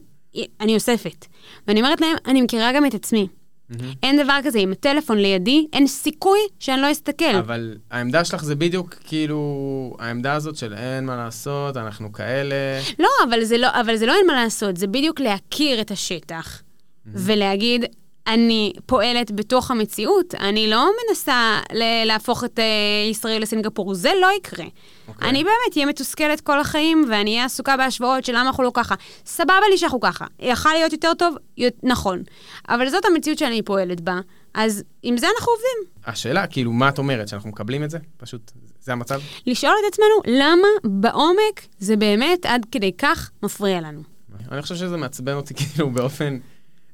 אני 0.61 0.75
אוספת. 0.75 1.27
ואני 1.69 1.81
אומרת 1.81 2.01
להם, 2.01 2.17
אני 2.27 2.43
מכירה 2.43 2.73
גם 2.73 2.87
את 2.87 2.95
עצמי. 2.95 3.29
אין 4.03 4.25
דבר 4.25 4.39
כזה, 4.45 4.59
עם 4.59 4.73
הטלפון 4.73 5.19
לידי, 5.19 5.67
אין 5.73 5.87
סיכוי 5.87 6.39
שאני 6.61 6.83
לא 6.83 6.93
אסתכל. 6.93 7.35
אבל 7.39 7.77
העמדה 7.91 8.25
שלך 8.25 8.45
זה 8.45 8.55
בדיוק 8.55 8.95
כאילו, 9.05 9.97
העמדה 9.99 10.35
הזאת 10.35 10.57
של 10.57 10.75
אין 10.75 11.07
מה 11.07 11.17
לעשות, 11.17 11.77
אנחנו 11.77 12.13
כאלה. 12.13 12.55
לא, 12.99 13.09
אבל 13.29 13.45
זה 13.45 13.59
לא, 13.59 13.69
אבל 13.81 13.97
זה 13.97 14.07
לא 14.07 14.15
אין 14.15 14.27
מה 14.27 14.35
לעשות, 14.35 14.77
זה 14.77 14.87
בדיוק 14.87 15.21
להכיר 15.21 15.81
את 15.81 15.91
השטח. 15.91 16.63
ולהגיד, 17.07 17.85
אני 18.27 18.73
פועלת 18.87 19.31
בתוך 19.31 19.71
המציאות, 19.71 20.35
אני 20.35 20.71
לא 20.71 20.91
מנסה 21.09 21.61
ל- 21.73 22.05
להפוך 22.07 22.45
את 22.45 22.59
אה, 22.59 22.65
ישראל 23.11 23.43
לסינגפור, 23.43 23.95
זה 23.95 24.11
לא 24.21 24.29
יקרה. 24.37 24.65
אוקיי. 25.09 25.29
אני 25.31 25.45
באמת 25.45 25.77
אהיה 25.77 25.87
מתוסכלת 25.87 26.41
כל 26.41 26.61
החיים, 26.61 27.05
ואני 27.11 27.31
אהיה 27.35 27.45
עסוקה 27.45 27.77
בהשוואות 27.77 28.25
של 28.25 28.33
למה 28.33 28.43
אנחנו 28.43 28.63
לא 28.63 28.71
ככה. 28.75 28.95
סבבה 29.27 29.69
לי 29.71 29.79
שאנחנו 29.79 30.01
ככה. 30.01 30.25
יכל 30.41 30.73
להיות 30.73 30.93
יותר 30.93 31.15
טוב? 31.15 31.35
י- 31.59 31.67
נכון. 31.83 32.23
אבל 32.69 32.89
זאת 32.91 33.05
המציאות 33.05 33.39
שאני 33.39 33.63
פועלת 33.63 34.01
בה, 34.01 34.21
אז 34.55 34.85
עם 35.03 35.17
זה 35.17 35.27
אנחנו 35.37 35.53
עובדים. 35.53 35.93
השאלה, 36.07 36.47
כאילו, 36.47 36.73
מה 36.73 36.89
את 36.89 36.99
אומרת? 36.99 37.29
שאנחנו 37.29 37.49
מקבלים 37.51 37.85
את 37.85 37.91
זה? 37.91 37.99
פשוט, 38.17 38.53
זה 38.81 38.93
המצב? 38.93 39.21
לשאול 39.47 39.73
את 39.87 39.93
עצמנו, 39.93 40.39
למה 40.41 40.69
בעומק 40.85 41.61
זה 41.79 41.97
באמת 41.97 42.47
עד 42.47 42.67
כדי 42.73 42.93
כך 42.99 43.31
מפריע 43.43 43.81
לנו? 43.81 44.01
אני 44.53 44.63
חושב 44.63 44.75
שזה 44.75 44.97
מעצבן 44.97 45.33
אותי 45.35 45.55
כאילו 45.59 45.91
באופן 45.91 46.39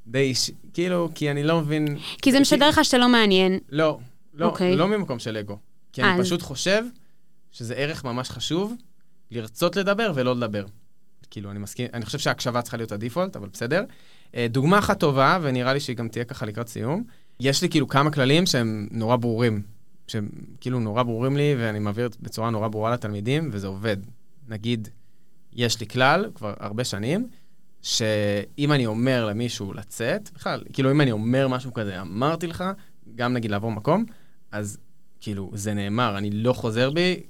די 0.09 0.33
כאילו, 0.73 1.09
כי 1.15 1.31
אני 1.31 1.43
לא 1.43 1.61
מבין... 1.61 1.99
כי 2.23 2.33
זה 2.33 2.41
משדר 2.41 2.69
לך 2.69 2.85
שאתה 2.85 2.99
לא 2.99 3.09
מעניין. 3.09 3.59
לא, 3.69 3.99
לא, 4.35 4.47
אוקיי. 4.47 4.77
לא 4.77 4.89
ממקום 4.89 5.19
של 5.19 5.37
אגו. 5.37 5.59
כי 5.93 6.03
אני 6.03 6.13
אז- 6.15 6.21
פשוט 6.27 6.43
חושב 6.43 6.85
שזה 7.53 7.75
ערך 7.75 8.05
ממש 8.05 8.31
חשוב 8.31 8.75
לרצות 9.31 9.77
לדבר 9.77 10.13
ולא 10.15 10.37
לדבר. 10.37 10.67
כאילו, 11.31 11.51
אני 11.51 11.59
מסכים, 11.59 11.87
אני 11.95 12.05
חושב 12.05 12.19
שההקשבה 12.19 12.63
צריכה 12.63 12.77
להיות 12.77 12.93
הדיפולט, 12.93 13.37
אבל 13.37 13.49
בסדר. 13.53 13.85
אה, 14.35 14.47
דוגמה 14.51 14.79
אחת 14.79 15.01
טובה, 15.01 15.39
ונראה 15.43 15.73
לי 15.73 15.81
שהיא 15.81 15.97
גם 15.97 16.09
תהיה 16.09 16.25
ככה 16.25 16.47
לקראת 16.47 16.69
סיום, 16.69 17.05
יש 17.41 17.63
לי 17.63 17.69
כאילו 17.69 17.89
כמה 17.89 18.11
כללים 18.11 18.47
שהם 18.47 18.89
נורא 18.91 19.17
ברורים, 19.17 19.63
שהם 20.07 20.29
כאילו 20.61 20.81
נורא 20.81 21.03
ברורים 21.03 21.37
לי, 21.37 21.55
ואני 21.59 21.79
מעביר 21.79 22.09
בצורה 22.21 22.51
נורא 22.51 22.69
ברורה 22.69 22.91
לתלמידים, 22.91 23.49
וזה 23.53 23.67
עובד. 23.67 23.97
נגיד, 24.49 24.89
יש 25.53 25.81
לי 25.81 25.87
כלל, 25.87 26.31
כבר 26.35 26.55
הרבה 26.61 26.85
שנים, 26.85 27.29
שאם 27.89 28.73
אני 28.73 28.87
אומר 28.87 29.27
למישהו 29.27 29.73
לצאת, 29.73 30.31
בכלל, 30.35 30.63
כאילו 30.73 30.91
אם 30.91 31.01
אני 31.01 31.13
אומר 31.13 31.49
משהו 31.49 31.75
כזה, 31.75 32.01
אמרתי 32.01 32.47
לך, 32.47 32.65
גם 33.15 33.33
נגיד 33.33 33.51
לעבור 33.51 33.73
מקום, 33.73 34.05
אז 34.53 34.79
כאילו, 35.21 35.51
זה 35.55 35.75
נאמר, 35.75 36.19
אני 36.19 36.31
לא 36.31 36.53
חוזר 36.53 36.91
בי, 36.91 37.21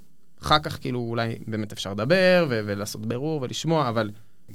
אחר 0.43 0.59
כך 0.59 0.79
כאילו 0.81 1.01
אולי 1.01 1.39
באמת 1.47 1.73
אפשר 1.73 1.93
לדבר 1.93 2.47
ו- 2.51 2.61
ולעשות 2.67 3.07
בירור 3.07 3.43
ולשמוע, 3.43 3.89
אבל 3.89 4.11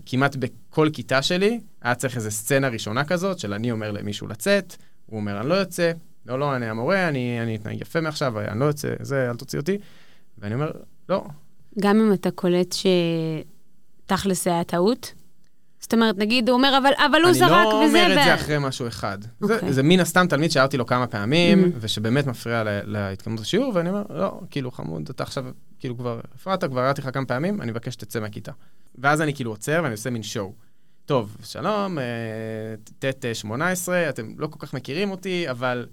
כמעט 0.06 0.36
בכל 0.36 0.90
כיתה 0.94 1.22
שלי 1.22 1.60
היה 1.82 1.96
צריך 1.96 2.16
איזו 2.16 2.32
סצנה 2.32 2.68
ראשונה 2.68 3.06
כזאת, 3.06 3.40
של 3.40 3.54
אני 3.54 3.72
אומר 3.72 3.92
למישהו 3.92 4.28
לצאת, 4.28 4.76
הוא 5.06 5.20
אומר, 5.20 5.40
אני 5.40 5.50
לא 5.50 5.54
יוצא, 5.54 5.92
לא, 6.26 6.40
לא, 6.40 6.56
אני 6.56 6.66
המורה, 6.66 7.08
אני, 7.08 7.40
אני 7.42 7.56
אתנהג 7.56 7.82
יפה 7.82 8.02
מעכשיו, 8.02 8.40
אני 8.40 8.60
לא 8.60 8.66
יוצא, 8.66 8.94
זה, 9.00 9.30
אל 9.30 9.36
תוציא 9.36 9.60
אותי. 9.60 9.78
ואני 10.38 10.54
אומר, 10.54 10.72
לא, 11.10 11.24
גם 11.80 12.00
אם 12.00 12.14
אתה 12.14 12.32
קולט 12.32 12.76
שתכלס 14.06 14.48
היה 14.48 14.64
טעות? 14.64 15.14
זאת 15.84 15.94
אומרת, 15.94 16.18
נגיד, 16.18 16.50
הוא 16.50 16.58
אומר, 16.58 16.78
אבל, 16.78 16.90
אבל 17.12 17.20
הוא 17.22 17.30
אני 17.30 17.34
זרק 17.40 17.52
לא 17.52 17.68
וזה, 17.68 17.86
אומר 17.88 18.08
את 18.20 18.24
זה 18.26 18.34
אחרי 18.36 18.56
משהו 18.60 18.88
אחד. 18.88 19.18
זה, 19.42 19.56
אוקיי. 19.56 19.74
זה 19.74 19.84
מן 19.84 20.00
הסתם 20.00 20.26
תלמיד 20.30 20.52
שהערתי 20.52 20.78
לו 20.78 20.86
כמה 20.86 21.08
פעמים, 21.08 21.64
Mhm. 21.66 21.78
ושבאמת 21.80 22.28
מפריע 22.28 22.64
ל- 22.64 22.82
להתקדמות 22.86 23.40
השיעור, 23.40 23.72
ואני 23.76 23.90
אומר, 23.90 24.04
לא, 24.10 24.42
כאילו, 24.52 24.72
חמוד, 24.72 25.10
אתה 25.10 25.24
עכשיו, 25.24 25.46
כאילו, 25.80 25.98
כבר 25.98 26.20
הפרעת, 26.36 26.64
כבר 26.64 26.80
הערתי 26.82 27.02
לך 27.02 27.10
כמה 27.14 27.26
פעמים, 27.26 27.62
אני 27.62 27.72
מבקש 27.72 27.94
שתצא 27.94 28.20
מהכיתה. 28.20 28.52
ואז 28.98 29.22
אני 29.22 29.34
כאילו 29.34 29.52
עוצר 29.52 29.80
ואני 29.84 29.92
עושה 29.94 30.10
מין 30.10 30.24
שואו. 30.24 30.54
טוב, 31.06 31.38
שלום, 31.44 32.00
אה, 32.00 32.04
ט' 33.00 33.36
18, 33.36 34.10
אתם 34.10 34.34
לא 34.38 34.48
כל 34.48 34.60
כך 34.60 34.74
מכירים 34.74 35.12
אותי, 35.12 35.50
אבל 35.50 35.86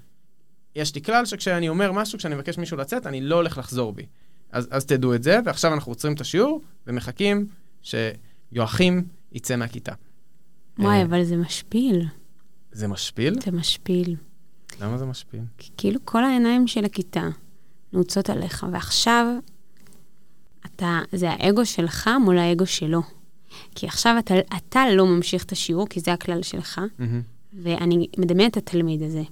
יש 0.76 0.94
לי 0.94 1.03
כלל 1.03 1.24
שכשאני 1.24 1.68
אומר 1.68 1.92
משהו, 1.92 2.18
כשאני 2.18 2.35
מבקש 2.35 2.59
מישהו 2.59 2.76
לצאת, 2.76 3.07
אני 3.07 3.20
לא 3.20 3.37
הולך 3.37 3.59
לחזור 3.59 3.92
בי. 3.92 4.07
אז, 4.53 4.68
אז 4.70 4.85
תדעו 4.87 5.14
את 5.14 5.22
זה, 5.22 5.38
ועכשיו 5.44 5.74
אנחנו 5.74 5.92
עוצרים 5.92 6.14
את 6.14 6.20
השיעור, 6.20 6.61
ומחכים 6.87 7.46
שיואכים 7.83 9.05
יצא 9.32 9.56
מהכיתה. 9.56 9.92
וואי, 10.78 10.96
אה, 10.96 11.02
אבל 11.02 11.24
זה 11.24 11.36
משפיל. 11.36 12.06
זה 12.72 12.88
משפיל? 12.88 13.40
זה 13.40 13.50
משפיל. 13.50 14.16
למה 14.80 14.98
זה 14.98 15.04
משפיל? 15.04 15.40
כי 15.58 15.70
כאילו 15.76 16.00
כל 16.04 16.24
העיניים 16.24 16.66
של 16.66 16.84
הכיתה 16.84 17.28
נעוצות 17.92 18.30
עליך, 18.30 18.66
ועכשיו 18.72 19.26
אתה, 20.66 21.00
זה 21.12 21.30
האגו 21.30 21.66
שלך 21.66 22.10
מול 22.24 22.38
האגו 22.38 22.66
שלו. 22.66 23.02
כי 23.74 23.86
עכשיו 23.86 24.16
אתה, 24.18 24.34
אתה 24.56 24.82
לא 24.94 25.06
ממשיך 25.06 25.44
את 25.44 25.52
השיעור, 25.52 25.86
כי 25.88 26.00
זה 26.00 26.12
הכלל 26.12 26.42
שלך, 26.42 26.80
מהמם. 26.98 27.22
ואני 27.52 28.06
מדמיינת 28.18 28.52
את 28.52 28.56
התלמיד 28.56 29.02
הזה, 29.02 29.22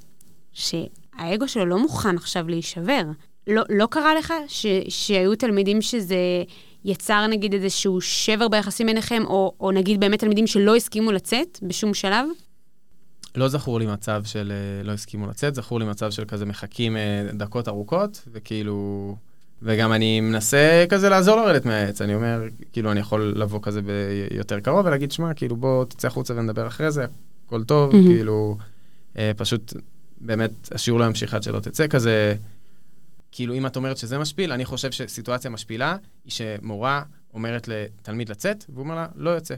שהאגו 0.53 1.49
שלו 1.49 1.67
לא 1.67 1.79
מוכן 1.79 2.17
עכשיו 2.17 2.49
להישבר. 2.49 3.03
לא, 3.47 3.63
לא 3.69 3.87
קרה 3.87 4.15
לך 4.15 4.35
ש, 4.49 4.67
שהיו 4.89 5.37
תלמידים 5.37 5.83
שזה 5.83 6.17
יצר 6.85 7.27
נגיד 7.27 7.55
איזשהו 7.55 8.01
שבר 8.01 8.49
ביחסים 8.49 8.87
ביניכם, 8.87 9.23
או, 9.27 9.53
או 9.61 9.71
נגיד 9.71 10.01
באמת 10.01 10.19
תלמידים 10.19 10.47
שלא 10.47 10.77
הסכימו 10.77 11.13
לצאת 11.13 11.59
בשום 11.63 11.95
שלב? 11.95 12.27
לא 13.35 13.49
זכור 13.49 13.79
לי 13.79 13.87
מצב 13.87 14.23
של 14.25 14.53
אה, 14.53 14.85
לא 14.85 14.93
הסכימו 14.93 15.27
לצאת, 15.27 15.55
זכור 15.55 15.79
לי 15.81 15.85
מצב 15.85 16.11
של 16.11 16.25
כזה 16.25 16.47
מחכים 16.47 16.97
אה, 16.97 17.27
דקות 17.33 17.69
ארוכות, 17.69 18.29
וכאילו... 18.33 19.17
וגם 19.63 19.93
אני 19.93 20.21
מנסה 20.21 20.85
כזה 20.89 21.09
לעזור 21.09 21.37
לרדת 21.37 21.67
מהעץ, 21.67 22.03
אני 22.03 22.15
אומר, 22.15 22.43
כאילו, 22.73 22.93
אני 22.93 23.01
יכול 23.01 23.35
לבוא 23.37 23.59
כזה 23.63 23.81
ביותר 23.83 24.61
קרוב 24.61 24.87
ולהגיד, 24.87 25.13
שמע, 25.13 25.35
כאילו, 25.35 25.57
בוא 25.57 25.85
תצא 25.85 26.09
החוצה 26.09 26.35
ונדבר 26.37 26.67
אחרי 26.67 26.91
זה, 26.91 27.07
הכל 27.47 27.65
טוב, 27.65 27.97
מהמם. 27.97 28.07
כאילו, 28.09 28.57
אה, 29.19 29.33
פשוט, 29.37 29.75
באמת, 30.21 30.51
השיעור 30.73 31.01
לא 31.01 31.05
ימשיך 31.05 31.35
עד 31.35 31.43
שלא 31.43 31.61
תצא, 31.61 31.87
כזה, 31.87 32.35
כאילו, 33.33 33.55
אם 33.55 33.67
את 33.67 33.77
אומרת 33.77 33.97
שזה 33.97 34.19
משפיל, 34.19 34.53
אני 34.53 34.65
חושב 34.65 34.93
שסיטואציה 34.93 35.51
משפילה 35.51 35.97
היא 36.25 36.33
שמורה 36.33 37.03
אומרת 37.35 37.69
לתלמיד 37.69 38.29
לצאת, 38.29 38.65
והוא 38.69 38.85
אומר 38.85 38.95
לה, 38.95 39.07
לא 39.15 39.31
יוצא. 39.31 39.55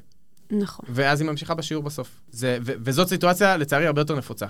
נכון. 0.50 0.86
ואז 0.88 1.20
היא 1.20 1.30
ממשיכה 1.30 1.54
בשיעור 1.54 1.82
בסוף. 1.82 2.20
זה, 2.30 2.58
ו- 2.62 2.72
וזאת 2.84 3.08
סיטואציה, 3.08 3.56
לצערי, 3.56 3.86
הרבה 3.86 4.00
יותר 4.00 4.16
נפוצה. 4.16 4.46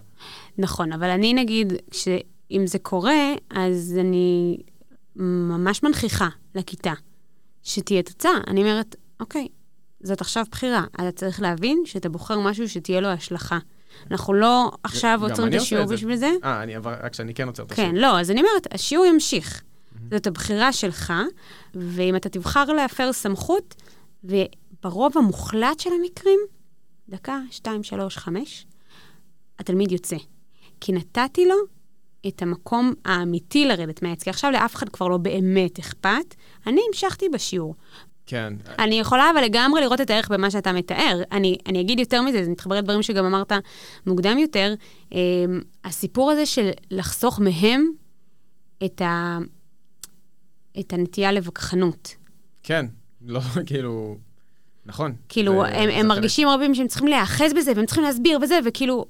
נכון, 0.58 0.92
אבל 0.92 1.10
אני 1.10 1.34
נגיד, 1.34 1.72
שאם 1.92 2.62
זה 2.66 2.78
קורה, 2.78 3.32
אז 3.50 3.96
אני 4.00 4.58
ממש 5.16 5.82
מנכיחה 5.82 6.28
לכיתה 6.54 6.92
שתהיה 7.62 8.02
תוצאה. 8.02 8.30
אני 8.46 8.62
אומרת, 8.62 8.96
אוקיי, 9.20 9.48
זאת 10.02 10.20
עכשיו 10.20 10.44
בחירה. 10.50 10.84
אתה 10.94 11.12
צריך 11.12 11.40
להבין 11.40 11.82
שאתה 11.84 12.08
בוחר 12.08 12.40
משהו 12.40 12.68
שתהיה 12.68 13.00
לו 13.00 13.08
השלכה. 13.08 13.58
אנחנו 14.10 14.34
לא 14.34 14.70
עכשיו 14.82 15.18
עוצרים 15.22 15.48
את 15.48 15.54
השיעור. 15.54 15.86
בשביל 15.86 16.16
זה. 16.16 16.30
אה, 16.44 16.62
אני 16.62 16.76
אבל 16.76 16.94
רק 17.02 17.14
שאני 17.14 17.34
כן 17.34 17.46
עוצר 17.46 17.62
את 17.62 17.72
כן, 17.72 17.82
השיעור. 17.82 17.98
לא, 17.98 18.20
אז 18.20 18.30
אני 18.30 18.40
אומרת, 18.40 18.74
השיעור 18.74 19.06
ימשיך. 19.06 19.62
זאת 20.10 20.26
הבחירה 20.26 20.72
שלך, 20.72 21.12
ואם 21.74 22.16
אתה 22.16 22.28
תבחר 22.28 22.64
להפר 22.64 23.12
סמכות, 23.12 23.74
וברוב 24.24 25.18
המוחלט 25.18 25.80
של 25.80 25.90
המקרים, 26.00 26.40
דקה, 27.08 27.38
שתיים, 27.50 27.82
שלוש, 27.82 28.16
חמש, 28.16 28.66
התלמיד 29.58 29.92
יוצא. 29.92 30.16
כי 30.80 30.92
נתתי 30.92 31.46
לו 31.46 31.54
את 32.28 32.42
המקום 32.42 32.92
האמיתי 33.04 33.64
לרדת 33.64 34.02
מהעץ, 34.02 34.22
כי 34.22 34.30
עכשיו 34.30 34.50
לאף 34.50 34.74
אחד 34.74 34.88
כבר 34.88 35.08
לא 35.08 35.16
באמת 35.16 35.78
אכפת. 35.78 36.34
אני 36.66 36.80
המשכתי 36.88 37.28
בשיעור. 37.28 37.74
כן. 38.30 38.52
אני 38.78 39.00
יכולה 39.00 39.30
אבל 39.34 39.44
לגמרי 39.44 39.80
לראות 39.80 40.00
את 40.00 40.10
הערך 40.10 40.28
במה 40.30 40.50
שאתה 40.50 40.72
מתאר. 40.72 41.22
אני, 41.32 41.56
אני 41.66 41.80
אגיד 41.80 41.98
יותר 42.00 42.22
מזה, 42.22 42.44
זה 42.44 42.50
מתחבר 42.50 42.74
לדברים 42.76 43.02
שגם 43.02 43.24
אמרת 43.24 43.52
מוקדם 44.06 44.38
יותר. 44.38 44.74
Um, 45.10 45.14
הסיפור 45.84 46.30
הזה 46.30 46.46
של 46.46 46.70
לחסוך 46.90 47.40
מהם 47.40 47.86
את, 48.84 49.00
ה, 49.00 49.38
את 50.80 50.92
הנטייה 50.92 51.32
לווכחנות. 51.32 52.14
כן. 52.62 52.86
לא, 53.26 53.40
כאילו... 53.66 54.16
נכון. 54.86 55.12
כאילו, 55.28 55.52
זה- 55.52 55.68
הם, 55.68 55.90
זה 55.90 55.96
הם 55.96 56.00
חלק. 56.00 56.04
מרגישים 56.04 56.48
רבים 56.48 56.74
שהם 56.74 56.88
צריכים 56.88 57.08
להיאחז 57.08 57.52
בזה, 57.52 57.72
והם 57.76 57.86
צריכים 57.86 58.04
להסביר 58.04 58.38
וזה, 58.42 58.58
וכאילו, 58.64 59.04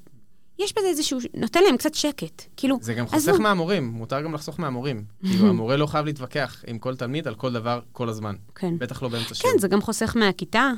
יש 0.65 0.73
בזה 0.73 0.87
איזשהו, 0.87 1.19
נותן 1.35 1.63
להם 1.63 1.77
קצת 1.77 1.95
שקט. 1.95 2.43
כאילו, 2.57 2.79
זה 2.81 2.95
גם. 2.95 3.07
חוסך 3.07 3.41
מהמורים, 3.41 3.87
מותר 3.87 4.23
גם 4.23 4.35
לחסוך 4.35 4.61
מהמורים. 4.61 5.05
כאילו, 5.31 5.49
המורה 5.49 5.77
לא 5.77 5.87
חייב 5.87 6.07
להתווכח 6.07 6.65
עם 6.67 6.79
כל 6.79 6.97
תלמיד 6.97 7.29
על 7.29 7.35
כל 7.35 7.53
דבר 7.53 7.81
כל 7.93 8.09
הזמן. 8.09 8.35
כן. 8.55 8.79
בטח 8.79 9.03
לא 9.03 9.09
באמצע 9.09 9.35
שיעור. 9.35 9.53
כן, 9.53 9.59
זה 9.59 9.69
גם 9.69 9.81
חוסך 9.81 10.17
מהכיתה. 10.17 10.73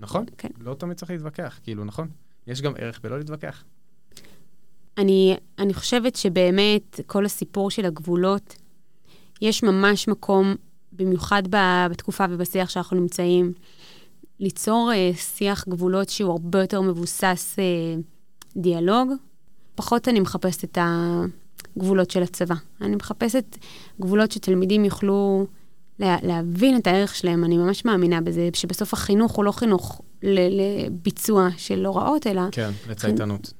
נכון? 0.00 0.24
כן. 0.38 0.48
לא 0.60 0.74
תמיד 0.74 0.96
צריך 0.96 1.10
להתווכח, 1.10 1.58
כאילו, 1.62 1.84
נכון. 1.84 2.08
יש 2.46 2.62
גם 2.62 2.72
ערך 2.78 3.00
בלא 3.02 3.18
להתווכח. 3.18 3.64
אני, 4.98 5.36
אני 5.58 5.74
חושבת 5.74 6.16
שבאמת 6.16 7.00
כל 7.06 7.24
הסיפור 7.24 7.70
של 7.70 7.84
הגבולות, 7.84 8.56
יש 9.42 9.62
ממש 9.62 10.08
מקום, 10.08 10.54
במיוחד 10.92 11.42
בתקופה 11.50 12.24
ובשיח 12.30 12.70
שאנחנו 12.70 13.00
נמצאים, 13.00 13.52
ליצור 14.40 14.90
אה, 14.94 15.10
שיח 15.14 15.68
גבולות 15.68 16.08
שהוא 16.08 16.30
הרבה 16.30 16.60
יותר 16.60 16.80
מבוסס 16.80 17.56
אה, 17.58 17.64
דיאלוג. 18.56 19.08
פחות 19.76 20.08
אני 20.08 20.20
מחפשת 20.20 20.64
את 20.64 20.78
הגבולות 21.76 22.10
של 22.10 22.22
הצבא. 22.22 22.54
אני 22.80 22.96
מחפשת 22.96 23.56
גבולות 24.00 24.32
שתלמידים 24.32 24.84
יוכלו 24.84 25.46
לה, 25.98 26.16
להבין 26.22 26.76
את 26.76 26.86
הערך 26.86 27.14
שלהם. 27.14 27.44
אני 27.44 27.58
ממש 27.58 27.84
מאמינה 27.84 28.20
בזה, 28.20 28.48
שבסוף 28.54 28.92
החינוך 28.92 29.32
הוא 29.32 29.44
לא 29.44 29.52
חינוך 29.52 30.02
לביצוע 30.22 31.48
של 31.56 31.86
הוראות, 31.86 32.26
אלא... 32.26 32.42
כן, 32.52 32.70
לצייתנות. 32.88 33.52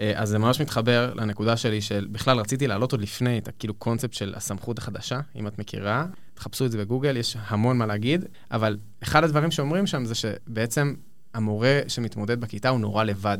אה, 0.00 0.12
אז 0.14 0.28
זה 0.28 0.38
ממש 0.38 0.60
מתחבר 0.60 1.14
לנקודה 1.14 1.56
שלי 1.56 1.80
של, 1.80 2.06
בכלל 2.12 2.38
רציתי 2.38 2.66
להעלות 2.66 2.92
עוד 2.92 3.00
לפני 3.00 3.38
את 3.38 3.48
הכאילו 3.48 3.74
קונספט 3.74 4.12
של 4.12 4.34
הסמכות 4.36 4.78
החדשה, 4.78 5.20
אם 5.36 5.46
את 5.46 5.58
מכירה. 5.58 6.06
תחפשו 6.34 6.66
את 6.66 6.70
זה 6.72 6.78
בגוגל, 6.78 7.16
יש 7.16 7.36
המון 7.46 7.78
מה 7.78 7.86
להגיד, 7.86 8.24
אבל 8.50 8.78
אחד 9.02 9.24
הדברים 9.24 9.50
שאומרים 9.50 9.86
שם 9.86 10.04
זה 10.04 10.14
שבעצם 10.14 10.94
המורה 11.34 11.80
שמתמודד 11.88 12.40
בכיתה 12.40 12.68
הוא 12.68 12.80
נורא 12.80 13.04
לבד. 13.04 13.38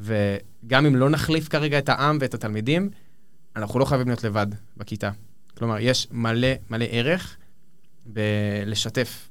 וגם 0.00 0.86
אם 0.86 0.96
לא 0.96 1.10
נחליף 1.10 1.48
כרגע 1.48 1.78
את 1.78 1.88
העם 1.88 2.18
ואת 2.20 2.34
התלמידים, 2.34 2.90
אנחנו 3.56 3.78
לא 3.78 3.84
חייבים 3.84 4.08
להיות 4.08 4.24
לבד 4.24 4.46
בכיתה. 4.76 5.10
כלומר, 5.58 5.76
יש 5.80 6.08
מלא 6.10 6.48
מלא 6.70 6.84
ערך 6.90 7.36
בלשתף, 8.06 9.28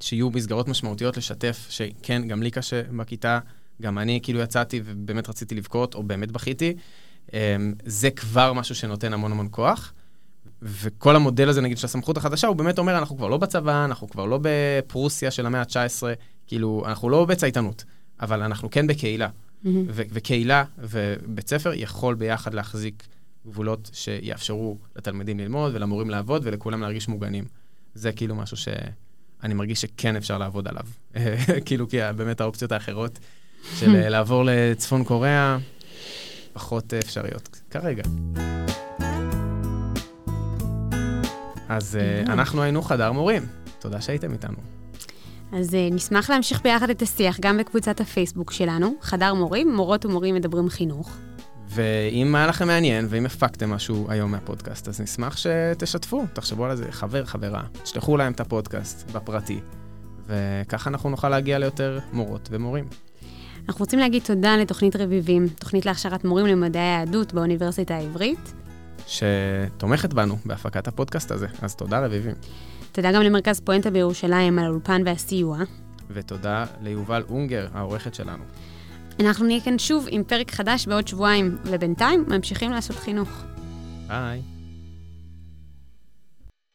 שיהיו 0.00 0.30
מסגרות 0.30 0.68
משמעותיות 0.68 1.16
לשתף, 1.16 1.66
שכן, 1.70 2.28
גם 2.28 2.42
לי 2.42 2.50
קשה 2.50 2.82
בכיתה, 2.96 3.38
גם 3.82 3.98
אני 3.98 4.20
כאילו 4.22 4.40
יצאתי 4.40 4.80
ובאמת 4.84 5.28
רציתי 5.28 5.54
לבכות, 5.54 5.94
או 5.94 6.02
באמת 6.02 6.32
בכיתי. 6.32 6.76
אמ, 7.32 7.74
זה 7.84 8.10
כבר 8.10 8.52
משהו 8.52 8.74
שנותן 8.74 9.12
המון 9.12 9.32
המון 9.32 9.48
כוח. 9.50 9.92
וכל 10.62 11.16
המודל 11.16 11.48
הזה, 11.48 11.60
נגיד, 11.60 11.78
של 11.78 11.86
הסמכות 11.86 12.16
החדשה, 12.16 12.46
הוא 12.46 12.56
באמת 12.56 12.78
אומר, 12.78 12.98
אנחנו 12.98 13.16
כבר 13.16 13.28
לא 13.28 13.36
בצבא, 13.36 13.84
אנחנו 13.84 14.08
כבר 14.08 14.24
לא 14.24 14.38
בפרוסיה 14.42 15.30
של 15.30 15.46
המאה 15.46 15.60
ה-19, 15.60 16.02
כאילו, 16.46 16.84
אנחנו 16.86 17.10
לא 17.10 17.24
בצייתנות, 17.24 17.84
אבל 18.20 18.42
אנחנו 18.42 18.70
כן 18.70 18.86
בקהילה. 18.86 19.28
מהמם. 19.64 19.84
ו- 19.88 20.02
וקהילה 20.10 20.64
ובית 20.78 21.48
ספר 21.48 21.72
יכול 21.74 22.14
ביחד 22.14 22.54
להחזיק 22.54 23.06
גבולות 23.46 23.90
שיאפשרו 23.92 24.78
לתלמידים 24.96 25.40
ללמוד 25.40 25.74
ולמורים 25.74 26.10
לעבוד 26.10 26.42
ולכולם 26.44 26.80
להרגיש 26.80 27.08
מוגנים. 27.08 27.44
זה 27.94 28.12
כאילו 28.12 28.34
משהו 28.34 28.56
שאני 28.56 29.54
מרגיש 29.54 29.80
שכן 29.80 30.16
אפשר 30.16 30.38
לעבוד 30.38 30.68
עליו. 30.68 30.84
כאילו, 31.66 31.88
כי 31.88 31.96
באמת 32.16 32.40
האופציות 32.40 32.72
האחרות 32.72 33.18
של 33.78 34.08
לעבור 34.08 34.44
לצפון 34.46 35.04
קוריאה 35.04 35.58
פחות 36.52 36.94
אפשריות 36.94 37.60
כרגע. 37.70 38.02
אז 41.68 41.96
אה. 41.96 42.32
אנחנו 42.32 42.62
היינו 42.62 42.82
חדר 42.82 43.12
מורים. 43.12 43.42
תודה 43.78 44.00
שהייתם 44.00 44.32
איתנו. 44.32 44.73
אז 45.52 45.70
uh, 45.70 45.94
נשמח 45.94 46.30
להמשיך 46.30 46.62
ביחד 46.62 46.90
את 46.90 47.02
השיח 47.02 47.40
גם 47.40 47.58
בקבוצת 47.58 48.00
הפייסבוק 48.00 48.52
שלנו, 48.52 48.94
חדר 49.00 49.34
מורים, 49.34 49.74
מורות 49.74 50.06
ומורים 50.06 50.34
מדברים 50.34 50.68
חינוך. 50.68 51.16
ואם 51.68 52.34
היה 52.34 52.46
לכם 52.46 52.66
מעניין, 52.66 53.06
ואם 53.08 53.26
הפקתם 53.26 53.70
משהו 53.70 54.06
היום 54.08 54.30
מהפודקאסט, 54.30 54.88
אז 54.88 55.00
נשמח 55.00 55.36
שתשתפו, 55.36 56.24
תחשבו 56.32 56.64
על 56.64 56.70
איזה 56.70 56.92
חבר, 56.92 57.24
חברה, 57.24 57.62
תשלחו 57.82 58.16
להם 58.16 58.32
את 58.32 58.40
הפודקאסט 58.40 59.10
בפרטי, 59.10 59.60
וככה 60.26 60.90
אנחנו 60.90 61.10
נוכל 61.10 61.28
להגיע 61.28 61.58
ליותר 61.58 61.98
מורות 62.12 62.48
ומורים. 62.52 62.84
אנחנו 63.68 63.82
רוצים 63.82 63.98
להגיד 63.98 64.22
תודה 64.22 64.56
לתוכנית 64.56 64.96
רביבים, 64.96 65.48
תוכנית 65.48 65.86
להכשרת 65.86 66.24
מורים 66.24 66.46
למדעי 66.46 66.82
היהדות 66.82 67.32
באוניברסיטה 67.32 67.94
העברית. 67.94 68.54
שתומכת 69.06 70.12
בנו 70.12 70.36
בהפקת 70.44 70.88
הפודקאסט 70.88 71.30
הזה, 71.30 71.46
אז 71.62 71.74
תודה 71.74 72.04
רביבים. 72.04 72.34
תודה 72.94 73.12
גם 73.12 73.22
למרכז 73.22 73.60
פואנטה 73.60 73.90
בירושלים 73.90 74.58
על 74.58 74.64
האולפן 74.64 75.02
והסיוע. 75.04 75.58
ותודה 76.10 76.64
ליובל 76.82 77.22
אונגר, 77.28 77.66
העורכת 77.74 78.14
שלנו. 78.14 78.44
אנחנו 79.20 79.46
נהיה 79.46 79.60
כאן 79.60 79.78
שוב 79.78 80.06
עם 80.10 80.24
פרק 80.24 80.50
חדש 80.50 80.86
בעוד 80.86 81.08
שבועיים, 81.08 81.56
ובינתיים 81.64 82.24
ממשיכים 82.28 82.70
לעשות 82.70 82.96
חינוך. 82.96 83.28
ביי. 84.08 84.53